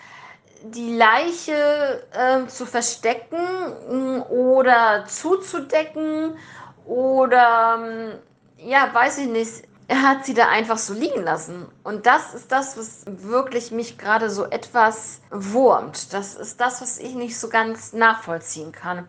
die 0.63 0.97
Leiche 0.97 2.03
äh, 2.11 2.47
zu 2.47 2.65
verstecken 2.65 3.37
mm, 3.37 4.21
oder 4.23 5.05
zuzudecken 5.07 6.37
oder 6.85 7.77
ähm, 7.79 8.11
ja, 8.57 8.89
weiß 8.91 9.19
ich 9.19 9.27
nicht. 9.27 9.63
Er 9.87 10.01
hat 10.01 10.25
sie 10.25 10.33
da 10.33 10.47
einfach 10.47 10.79
so 10.79 10.93
liegen 10.93 11.23
lassen. 11.23 11.67
Und 11.83 12.07
das 12.07 12.33
ist 12.33 12.51
das, 12.51 12.77
was 12.77 13.03
wirklich 13.05 13.71
mich 13.71 13.97
gerade 13.97 14.29
so 14.29 14.45
etwas 14.45 15.21
wurmt. 15.29 16.11
Das 16.13 16.33
ist 16.33 16.59
das, 16.59 16.81
was 16.81 16.97
ich 16.97 17.13
nicht 17.13 17.39
so 17.39 17.49
ganz 17.49 17.93
nachvollziehen 17.93 18.71
kann. 18.71 19.07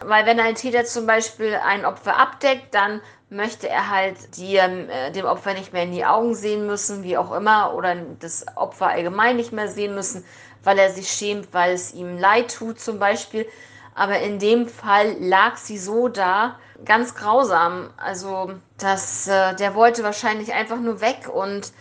Weil 0.00 0.26
wenn 0.26 0.38
ein 0.38 0.54
Täter 0.54 0.84
zum 0.84 1.06
Beispiel 1.06 1.54
ein 1.54 1.84
Opfer 1.84 2.16
abdeckt, 2.16 2.74
dann 2.74 3.00
möchte 3.30 3.68
er 3.68 3.90
halt 3.90 4.36
die, 4.36 4.56
äh, 4.56 5.10
dem 5.12 5.24
Opfer 5.24 5.54
nicht 5.54 5.72
mehr 5.72 5.82
in 5.82 5.92
die 5.92 6.04
Augen 6.04 6.34
sehen 6.34 6.66
müssen, 6.66 7.02
wie 7.02 7.16
auch 7.16 7.32
immer, 7.32 7.74
oder 7.74 7.96
das 8.20 8.46
Opfer 8.56 8.88
allgemein 8.88 9.36
nicht 9.36 9.52
mehr 9.52 9.68
sehen 9.68 9.94
müssen, 9.94 10.24
weil 10.62 10.78
er 10.78 10.90
sich 10.90 11.10
schämt, 11.10 11.48
weil 11.52 11.72
es 11.72 11.94
ihm 11.94 12.18
leid 12.18 12.54
tut 12.54 12.80
zum 12.80 12.98
Beispiel. 12.98 13.46
Aber 13.94 14.20
in 14.20 14.38
dem 14.38 14.68
Fall 14.68 15.16
lag 15.18 15.56
sie 15.56 15.78
so 15.78 16.08
da, 16.08 16.58
ganz 16.84 17.14
grausam. 17.14 17.90
Also, 17.96 18.52
dass 18.78 19.26
äh, 19.26 19.54
der 19.56 19.74
wollte 19.74 20.02
wahrscheinlich 20.02 20.52
einfach 20.52 20.78
nur 20.78 21.00
weg 21.00 21.28
und 21.32 21.72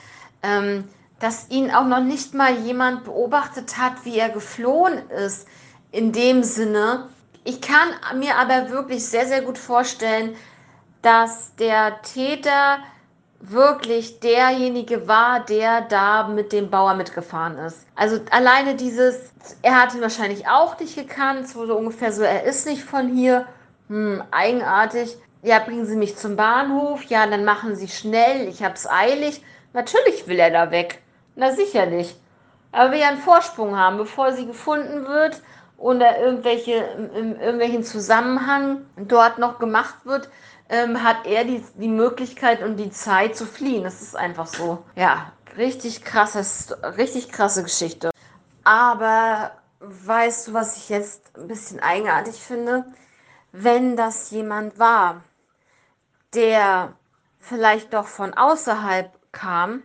ähm, 0.43 0.88
dass 1.20 1.50
ihn 1.50 1.72
auch 1.72 1.86
noch 1.86 2.02
nicht 2.02 2.34
mal 2.34 2.54
jemand 2.54 3.06
beobachtet 3.06 3.78
hat, 3.78 4.06
wie 4.06 4.18
er 4.18 4.30
geflohen 4.30 5.10
ist. 5.10 5.48
In 5.91 6.12
dem 6.12 6.43
Sinne. 6.43 7.10
Ich 7.43 7.62
kann 7.62 8.20
mir 8.20 8.36
aber 8.36 8.70
wirklich 8.72 9.06
sehr, 9.06 9.26
sehr 9.26 9.41
gut 9.41 9.58
vorstellen, 9.58 10.36
dass 11.02 11.56
der 11.56 12.02
Täter 12.02 12.80
wirklich 13.39 14.20
derjenige 14.20 15.08
war, 15.08 15.45
der 15.45 15.82
da 15.82 16.28
mit 16.28 16.52
dem 16.52 16.70
Bauer 16.70 16.95
mitgefahren 16.95 17.58
ist. 17.60 17.86
Also 17.95 18.20
alleine 18.32 18.76
dieses, 18.76 19.32
er 19.62 19.82
hat 19.82 19.93
ihn 19.93 20.02
wahrscheinlich 20.02 20.48
auch 20.48 20.80
nicht 20.80 20.95
gekannt, 20.95 21.48
so, 21.48 21.62
ungefähr 21.62 22.12
so, 22.12 22.24
er 22.24 22.43
ist 22.43 22.66
nicht 22.66 22.84
von 22.84 23.08
hier, 23.08 23.45
hm, 23.88 24.24
eigenartig. 24.32 25.18
Ja, 25.44 25.60
bringen 25.60 25.86
Sie 25.86 25.96
mich 25.96 26.18
zum 26.18 26.36
Bahnhof, 26.36 27.04
ja, 27.06 27.26
dann 27.28 27.46
machen 27.46 27.76
Sie 27.76 27.88
schnell, 27.88 28.48
ich 28.48 28.64
hab's 28.64 28.88
eilig. 28.88 29.44
Natürlich 29.74 30.28
will 30.28 30.40
er 30.40 30.52
da 30.52 30.72
weg. 30.72 31.02
Na 31.36 31.52
sicherlich. 31.54 32.16
Aber 32.72 32.92
wir 32.92 33.00
ja 33.00 33.10
einen 33.10 33.20
Vorsprung 33.20 33.78
haben, 33.78 33.98
bevor 33.98 34.34
sie 34.34 34.46
gefunden 34.46 35.08
wird 35.08 35.42
oder 35.78 36.20
irgendwelche, 36.20 36.74
in 37.16 37.40
irgendwelchen 37.40 37.84
Zusammenhang 37.84 38.82
dort 38.98 39.38
noch 39.38 39.60
gemacht 39.60 40.06
wird, 40.06 40.30
ähm, 40.70 41.04
hat 41.04 41.26
er 41.26 41.44
die, 41.46 41.64
die 41.76 41.88
Möglichkeit 41.88 42.62
und 42.64 42.78
die 42.78 42.90
Zeit 42.90 43.38
zu 43.38 43.46
fliehen. 43.46 43.84
Das 43.84 44.02
ist 44.02 44.16
einfach 44.16 44.48
so. 44.48 44.84
Ja, 44.96 45.32
richtig 45.58 46.04
krasses, 46.04 46.76
richtig 46.98 47.32
krasse 47.32 47.64
Geschichte. 47.64 48.10
Aber 48.64 49.52
weißt 49.80 50.48
du, 50.48 50.54
was 50.54 50.78
ich 50.78 50.90
jetzt 50.90 51.38
ein 51.38 51.48
bisschen 51.48 51.80
eigenartig 51.80 52.36
finde? 52.36 52.86
Wenn 53.60 53.95
das 53.95 54.30
jemand 54.30 54.78
war, 54.78 55.24
der 56.36 56.93
vielleicht 57.39 57.91
doch 57.91 58.05
von 58.05 58.36
außerhalb 58.36 59.12
kam, 59.32 59.82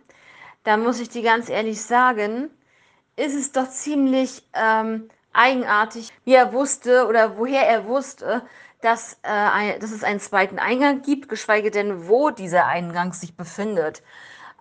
dann 0.63 0.83
muss 0.83 0.99
ich 0.99 1.09
dir 1.09 1.23
ganz 1.23 1.49
ehrlich 1.49 1.81
sagen, 1.81 2.51
ist 3.15 3.33
es 3.33 3.51
doch 3.51 3.67
ziemlich 3.67 4.47
ähm, 4.53 5.09
eigenartig, 5.33 6.13
wie 6.23 6.35
er 6.35 6.53
wusste 6.53 7.07
oder 7.07 7.39
woher 7.39 7.67
er 7.67 7.87
wusste, 7.87 8.43
dass, 8.81 9.13
äh, 9.23 9.29
ein, 9.29 9.79
dass 9.79 9.89
es 9.89 10.03
einen 10.03 10.19
zweiten 10.19 10.59
Eingang 10.59 11.01
gibt, 11.01 11.27
geschweige 11.27 11.71
denn, 11.71 12.07
wo 12.07 12.29
dieser 12.29 12.67
Eingang 12.67 13.11
sich 13.11 13.35
befindet. 13.35 14.03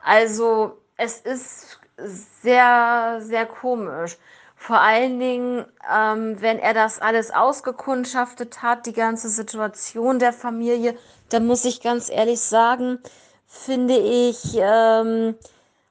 Also 0.03 0.81
es 0.97 1.21
ist 1.21 1.81
sehr, 1.99 3.19
sehr 3.21 3.45
komisch. 3.45 4.17
Vor 4.65 4.81
allen 4.81 5.19
Dingen, 5.19 5.65
ähm, 5.93 6.41
wenn 6.41 6.61
er 6.61 6.73
das 6.73 7.01
alles 7.01 7.33
ausgekundschaftet 7.33 8.63
hat, 8.63 8.87
die 8.87 8.93
ganze 8.93 9.29
Situation 9.29 10.21
der 10.21 10.33
Familie, 10.33 10.97
dann 11.31 11.47
muss 11.47 11.65
ich 11.65 11.81
ganz 11.81 12.09
ehrlich 12.09 12.41
sagen, 12.41 13.01
finde 13.49 13.97
ich, 13.97 14.55
ähm, 14.55 15.35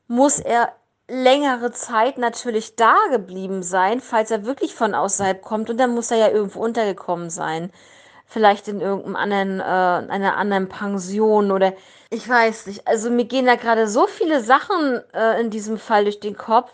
muss 0.08 0.40
er 0.40 0.72
längere 1.10 1.74
Zeit 1.74 2.18
natürlich 2.18 2.78
da 2.78 2.96
geblieben 3.12 3.62
sein, 3.62 4.00
falls 4.00 4.32
er 4.32 4.46
wirklich 4.46 4.74
von 4.74 4.96
außerhalb 4.96 5.42
kommt. 5.42 5.70
Und 5.70 5.78
dann 5.78 5.94
muss 5.94 6.10
er 6.10 6.18
ja 6.18 6.30
irgendwo 6.30 6.62
untergekommen 6.62 7.30
sein 7.30 7.74
vielleicht 8.26 8.70
in 8.70 8.80
irgendeinem 8.80 9.18
anderen, 9.18 9.60
äh, 9.60 9.64
einer 10.14 10.38
anderen 10.38 10.70
Pension 10.70 11.52
oder 11.52 11.74
ich 12.10 12.30
weiß 12.30 12.68
nicht. 12.68 12.88
Also 12.88 13.10
mir 13.10 13.26
gehen 13.26 13.46
da 13.46 13.56
gerade 13.56 13.90
so 13.90 14.08
viele 14.08 14.42
Sachen 14.42 15.02
äh, 15.14 15.42
in 15.42 15.50
diesem 15.50 15.78
Fall 15.78 16.06
durch 16.06 16.22
den 16.22 16.38
Kopf, 16.38 16.72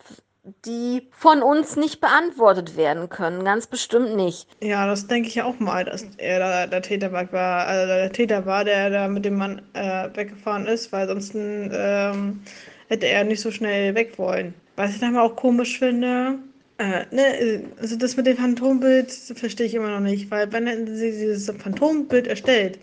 die 0.66 1.08
von 1.12 1.42
uns 1.42 1.76
nicht 1.76 2.02
beantwortet 2.02 2.78
werden 2.78 3.10
können. 3.10 3.44
Ganz 3.44 3.68
bestimmt 3.68 4.16
nicht. 4.16 4.48
Ja, 4.62 4.88
das 4.88 5.08
denke 5.08 5.30
ich 5.30 5.36
ja 5.36 5.46
auch 5.46 5.60
mal, 5.60 5.86
dass 5.86 6.06
er 6.18 6.40
da 6.40 6.68
der 6.68 6.82
Täter 6.82 7.12
war, 7.12 7.68
also 7.68 7.88
der 7.88 8.12
Täter 8.12 8.46
war, 8.46 8.64
der 8.64 8.90
da 8.90 9.08
mit 9.08 9.26
dem 9.26 9.36
Mann 9.36 9.62
äh, 9.74 10.10
weggefahren 10.14 10.66
ist, 10.68 10.92
weil 10.92 11.08
sonst 11.08 11.34
ähm, 11.36 12.42
hätte 12.88 13.08
er 13.08 13.24
nicht 13.24 13.42
so 13.42 13.52
schnell 13.52 13.96
weg 13.96 14.18
wollen. 14.18 14.54
Was 14.76 14.92
ich 14.92 15.00
dann 15.00 15.18
auch 15.18 15.36
komisch 15.36 15.80
finde, 15.80 16.40
äh, 16.78 17.06
ne, 17.12 17.64
also 17.82 17.98
das 17.98 18.16
mit 18.16 18.28
dem 18.28 18.38
Phantombild 18.38 19.12
verstehe 19.12 19.66
ich 19.66 19.74
immer 19.74 19.90
noch 19.90 20.00
nicht, 20.00 20.30
weil 20.30 20.52
wenn 20.52 20.68
hätten 20.68 20.96
sie 20.96 21.12
dieses 21.12 21.52
Phantombild 21.58 22.28
erstellt, 22.28 22.80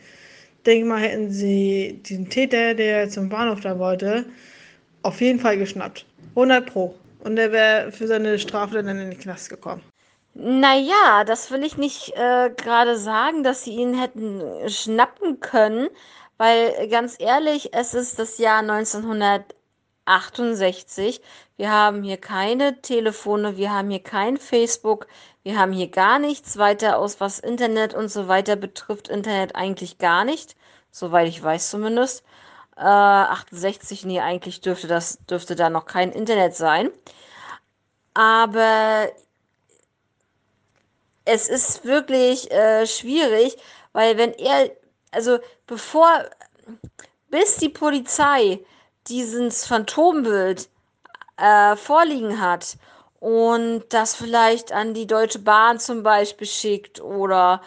denke 0.67 0.87
mal, 0.87 1.01
hätten 1.01 1.31
sie 1.31 2.01
diesen 2.05 2.29
Täter, 2.29 2.75
der 2.75 3.09
zum 3.09 3.29
Bahnhof 3.29 3.61
da 3.61 3.79
wollte, 3.79 4.25
auf 5.03 5.21
jeden 5.21 5.39
Fall 5.39 5.59
geschnappt. 5.59 6.07
100 6.31 6.67
Pro. 6.67 6.95
Und 7.25 7.37
der 7.37 7.53
wäre 7.53 7.91
für 7.93 8.07
seine 8.07 8.39
Strafe 8.39 8.83
dann 8.83 8.89
in 8.89 9.11
den 9.11 9.18
Knast 9.18 9.51
gekommen. 9.51 9.83
Naja, 10.35 11.25
das 11.25 11.51
will 11.51 11.64
ich 11.64 11.77
nicht 11.77 12.12
äh, 12.16 12.51
gerade 12.57 12.97
sagen, 12.99 13.45
dass 13.45 13.64
sie 13.64 13.77
ihn 13.77 13.99
hätten 13.99 14.43
schnappen 14.68 15.41
können, 15.41 15.89
weil 16.39 16.89
ganz 16.89 17.16
ehrlich, 17.18 17.72
es 17.72 17.95
ist 17.95 18.18
das 18.18 18.39
Jahr 18.39 18.59
1900. 18.61 19.55
68. 20.07 21.20
Wir 21.57 21.70
haben 21.70 22.03
hier 22.03 22.16
keine 22.18 22.81
Telefone, 22.83 23.57
wir 23.57 23.72
haben 23.72 23.91
hier 23.91 24.03
kein 24.03 24.37
Facebook, 24.37 25.07
wir 25.43 25.59
haben 25.59 25.72
hier 25.72 25.89
gar 25.89 26.18
nichts 26.18 26.59
weiter 26.59 26.99
aus, 26.99 27.20
was 27.20 27.39
Internet 27.39 27.95
und 27.95 28.09
so 28.09 28.29
weiter 28.29 28.57
betrifft. 28.57 29.09
Internet 29.09 29.57
eigentlich 29.57 29.99
gar 29.99 30.25
nicht, 30.25 30.57
soweit 30.91 31.29
ich 31.29 31.43
weiß 31.43 31.70
zumindest. 31.70 32.25
Äh, 32.77 32.81
68, 32.83 34.05
nee, 34.05 34.20
eigentlich 34.20 34.61
dürfte 34.61 34.89
das 34.89 35.18
dürfte 35.27 35.57
da 35.57 35.70
noch 35.70 35.87
kein 35.87 36.12
Internet 36.12 36.57
sein. 36.57 36.91
Aber 38.14 39.09
es 41.25 41.49
ist 41.49 41.85
wirklich 41.85 42.51
äh, 42.51 42.87
schwierig, 42.87 43.57
weil 43.93 44.18
wenn 44.18 44.33
er, 44.35 44.70
also 45.11 45.39
bevor, 45.66 46.25
bis 47.31 47.57
die 47.57 47.68
Polizei 47.68 48.61
dieses 49.09 49.66
Phantombild 49.66 50.68
äh, 51.37 51.77
vorliegen 51.77 52.41
hat 52.41 52.77
und 53.20 53.85
das 53.91 54.14
vielleicht 54.14 54.72
an 54.72 54.95
die 54.95 55.07
Deutsche 55.07 55.39
Bahn 55.39 55.79
zum 55.81 56.03
Beispiel 56.03 56.47
schickt 56.47 57.01
oder 57.01 57.62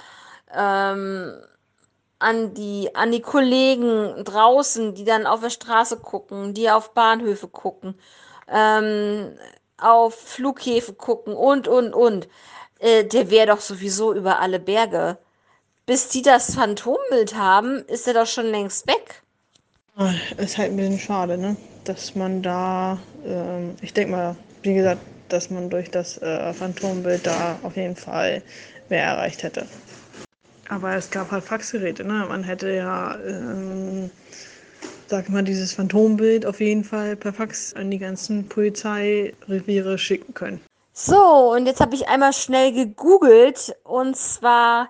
ähm, 0.53 1.41
an, 2.19 2.53
die, 2.53 2.93
an 2.95 3.11
die 3.11 3.21
Kollegen 3.21 4.23
draußen, 4.23 4.95
die 4.95 5.03
dann 5.03 5.27
auf 5.27 5.41
der 5.41 5.49
Straße 5.49 5.97
gucken, 5.97 6.53
die 6.53 6.69
auf 6.69 6.93
Bahnhöfe 6.93 7.47
gucken, 7.47 7.95
ähm, 8.47 9.37
auf 9.77 10.15
Flughäfen 10.15 10.97
gucken 10.97 11.35
und, 11.35 11.67
und, 11.67 11.93
und. 11.93 12.27
Äh, 12.79 13.03
der 13.05 13.29
wäre 13.29 13.47
doch 13.47 13.61
sowieso 13.61 14.13
über 14.13 14.39
alle 14.39 14.59
Berge. 14.59 15.17
Bis 15.85 16.09
die 16.09 16.21
das 16.21 16.55
Phantombild 16.55 17.35
haben, 17.35 17.85
ist 17.87 18.07
er 18.07 18.13
doch 18.13 18.27
schon 18.27 18.47
längst 18.47 18.87
weg. 18.87 19.23
Ist 20.37 20.57
halt 20.57 20.71
ein 20.71 20.77
bisschen 20.77 20.99
schade, 20.99 21.37
ne? 21.37 21.55
Dass 21.85 22.13
man 22.13 22.41
da, 22.41 22.99
ähm, 23.25 23.75
ich 23.81 23.93
denke 23.93 24.11
mal, 24.11 24.35
wie 24.61 24.73
gesagt, 24.75 25.01
dass 25.29 25.49
man 25.49 25.69
durch 25.69 25.89
das 25.89 26.21
äh, 26.21 26.53
Phantombild 26.53 27.25
da 27.25 27.59
auf 27.63 27.75
jeden 27.75 27.95
Fall 27.95 28.41
mehr 28.89 29.03
erreicht 29.03 29.43
hätte. 29.43 29.65
Aber 30.69 30.95
es 30.95 31.09
gab 31.09 31.31
halt 31.31 31.45
Faxgeräte, 31.45 32.03
ne? 32.03 32.25
Man 32.27 32.43
hätte 32.43 32.69
ja, 32.69 33.17
ähm, 33.25 34.11
sag 35.07 35.29
mal, 35.29 35.43
dieses 35.43 35.71
Phantombild 35.73 36.45
auf 36.45 36.59
jeden 36.59 36.83
Fall 36.83 37.15
per 37.15 37.31
Fax 37.33 37.73
an 37.73 37.89
die 37.89 37.99
ganzen 37.99 38.49
Polizeireviere 38.49 39.97
schicken 39.97 40.33
können. 40.33 40.59
So, 40.91 41.53
und 41.53 41.67
jetzt 41.67 41.79
habe 41.79 41.95
ich 41.95 42.09
einmal 42.09 42.33
schnell 42.33 42.73
gegoogelt 42.73 43.77
und 43.83 44.17
zwar 44.17 44.89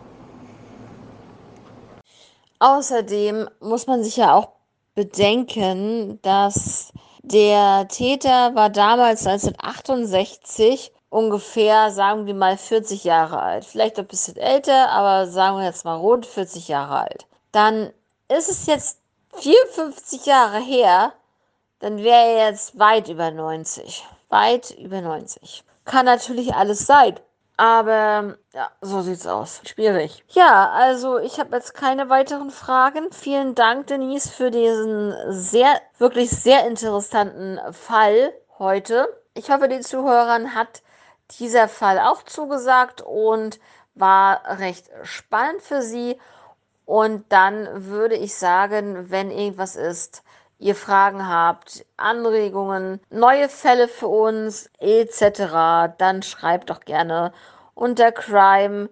Außerdem 2.61 3.49
muss 3.61 3.87
man 3.89 4.05
sich 4.05 4.17
ja 4.17 4.35
auch 4.35 4.51
bedenken, 4.95 6.21
dass 6.23 6.93
der 7.23 7.89
Täter 7.89 8.55
war 8.55 8.71
damals 8.71 9.27
1968 9.27 10.93
ungefähr, 11.11 11.91
sagen 11.91 12.27
wir 12.27 12.35
mal, 12.35 12.57
40 12.57 13.05
Jahre 13.05 13.41
alt. 13.41 13.65
Vielleicht 13.65 13.99
ein 13.99 14.07
bisschen 14.07 14.37
älter, 14.37 14.91
aber 14.91 15.27
sagen 15.27 15.59
wir 15.59 15.65
jetzt 15.65 15.85
mal 15.85 15.97
rund 15.97 16.25
40 16.25 16.69
Jahre 16.69 17.01
alt. 17.01 17.27
Dann 17.53 17.93
ist 18.29 18.49
es 18.49 18.67
jetzt 18.67 18.99
54 19.35 20.27
Jahre 20.27 20.59
her, 20.59 21.13
dann 21.83 21.99
wäre 21.99 22.39
er 22.39 22.51
jetzt 22.51 22.79
weit 22.79 23.09
über 23.09 23.33
90. 23.33 24.07
Weit 24.29 24.71
über 24.71 25.01
90. 25.01 25.65
Kann 25.85 26.07
natürlich 26.07 26.55
alles 26.55 26.87
sein. 26.87 27.19
Aber 27.57 28.37
ja, 28.55 28.71
so 28.81 29.03
sieht's 29.03 29.27
aus. 29.27 29.61
Schwierig. 29.67 30.25
Ja, 30.29 30.71
also 30.71 31.19
ich 31.19 31.41
habe 31.41 31.57
jetzt 31.57 31.75
keine 31.75 32.09
weiteren 32.09 32.51
Fragen. 32.51 33.11
Vielen 33.11 33.57
Dank, 33.57 33.89
Denise, 33.89 34.31
für 34.31 34.53
diesen 34.53 35.13
sehr, 35.33 35.81
wirklich 35.99 36.31
sehr 36.31 36.69
interessanten 36.69 37.59
Fall 37.73 38.33
heute. 38.61 39.09
Ich 39.35 39.51
hoffe, 39.51 39.69
den 39.69 39.83
Zuhörern 39.83 40.55
hat 40.55 40.83
dieser 41.41 41.67
Fall 41.67 41.99
auch 41.99 42.23
zugesagt 42.23 43.03
und 43.03 43.59
war 43.97 44.61
recht 44.61 44.89
spannend 45.03 45.63
für 45.63 45.83
sie. 45.83 46.17
Und 46.87 47.25
dann 47.33 47.87
würde 47.87 48.15
ich 48.15 48.37
sagen, 48.37 49.11
wenn 49.11 49.33
irgendwas 49.33 49.75
ist, 49.75 50.23
ihr 50.63 50.77
Fragen 50.77 51.29
habt, 51.29 51.85
Anregungen, 51.97 53.01
neue 53.11 53.49
Fälle 53.49 53.89
für 53.89 54.07
uns 54.07 54.71
etc., 54.79 55.97
dann 55.99 56.23
schreibt 56.23 56.71
doch 56.71 56.81
gerne 56.81 57.33
unter 57.75 58.13
crime 58.13 58.89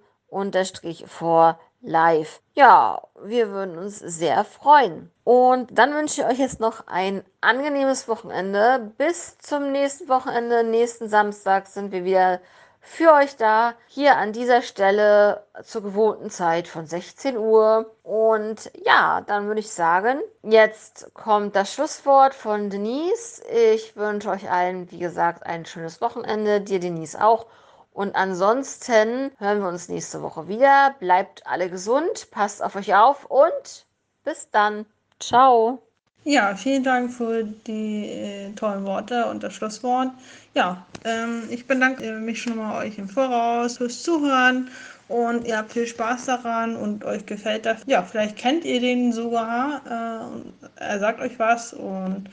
for 1.06 1.58
live. 1.80 2.40
Ja, 2.54 3.02
wir 3.22 3.50
würden 3.50 3.78
uns 3.78 3.98
sehr 4.00 4.44
freuen. 4.44 5.12
Und 5.24 5.78
dann 5.78 5.94
wünsche 5.94 6.20
ich 6.20 6.26
euch 6.26 6.38
jetzt 6.38 6.60
noch 6.60 6.86
ein 6.88 7.24
angenehmes 7.40 8.08
Wochenende. 8.08 8.92
Bis 8.98 9.38
zum 9.38 9.70
nächsten 9.70 10.08
Wochenende. 10.08 10.64
Nächsten 10.64 11.08
Samstag 11.08 11.68
sind 11.68 11.92
wir 11.92 12.04
wieder 12.04 12.40
für 12.80 13.12
euch 13.12 13.36
da. 13.36 13.74
Hier 13.86 14.16
an 14.16 14.32
dieser 14.32 14.62
Stelle 14.62 15.44
zur 15.62 15.82
gewohnten 15.82 16.30
Zeit 16.30 16.66
von 16.66 16.86
16 16.86 17.36
Uhr. 17.36 17.94
Und 18.02 18.70
ja, 18.84 19.20
dann 19.22 19.46
würde 19.46 19.60
ich 19.60 19.70
sagen, 19.70 20.20
jetzt 20.42 21.12
kommt 21.14 21.56
das 21.56 21.72
Schlusswort 21.72 22.34
von 22.34 22.70
Denise. 22.70 23.42
Ich 23.48 23.96
wünsche 23.96 24.30
euch 24.30 24.50
allen, 24.50 24.90
wie 24.90 24.98
gesagt, 24.98 25.44
ein 25.46 25.66
schönes 25.66 26.00
Wochenende. 26.00 26.60
Dir, 26.60 26.80
Denise, 26.80 27.22
auch. 27.22 27.46
Und 27.92 28.14
ansonsten 28.14 29.32
hören 29.38 29.60
wir 29.60 29.68
uns 29.68 29.88
nächste 29.88 30.22
Woche 30.22 30.48
wieder. 30.48 30.94
Bleibt 31.00 31.46
alle 31.46 31.68
gesund, 31.68 32.30
passt 32.30 32.62
auf 32.62 32.76
euch 32.76 32.94
auf 32.94 33.26
und 33.26 33.86
bis 34.24 34.50
dann. 34.50 34.86
Ciao. 35.18 35.82
Ja, 36.24 36.54
vielen 36.54 36.84
Dank 36.84 37.12
für 37.12 37.44
die 37.44 38.04
äh, 38.04 38.52
tollen 38.52 38.84
Worte 38.84 39.26
und 39.26 39.42
das 39.42 39.54
Schlusswort. 39.54 40.10
Ja, 40.54 40.86
ähm, 41.04 41.44
ich 41.48 41.66
bedanke 41.66 42.12
mich 42.12 42.42
schon 42.42 42.56
mal 42.56 42.84
euch 42.84 42.98
im 42.98 43.08
Voraus 43.08 43.78
fürs 43.78 44.02
Zuhören 44.02 44.68
und 45.08 45.46
ihr 45.46 45.56
habt 45.56 45.72
viel 45.72 45.86
Spaß 45.86 46.26
daran 46.26 46.76
und 46.76 47.04
euch 47.04 47.24
gefällt 47.24 47.64
das. 47.64 47.80
Ja, 47.86 48.02
vielleicht 48.02 48.36
kennt 48.36 48.66
ihr 48.66 48.80
den 48.80 49.12
sogar. 49.12 49.80
Äh, 49.86 50.84
er 50.84 50.98
sagt 50.98 51.20
euch 51.20 51.38
was 51.38 51.72
und 51.72 52.28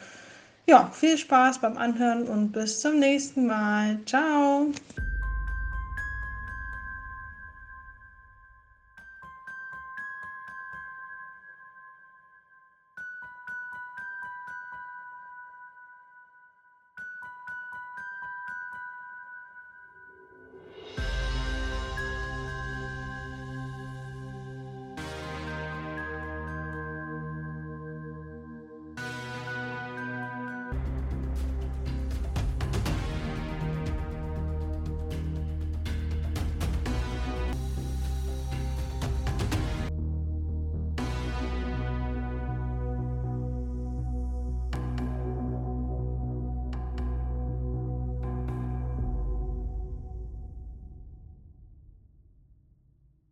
ja, 0.67 0.91
viel 0.93 1.17
Spaß 1.17 1.59
beim 1.59 1.77
Anhören 1.77 2.27
und 2.27 2.51
bis 2.51 2.81
zum 2.81 2.99
nächsten 2.99 3.47
Mal. 3.47 3.99
Ciao. 4.05 4.67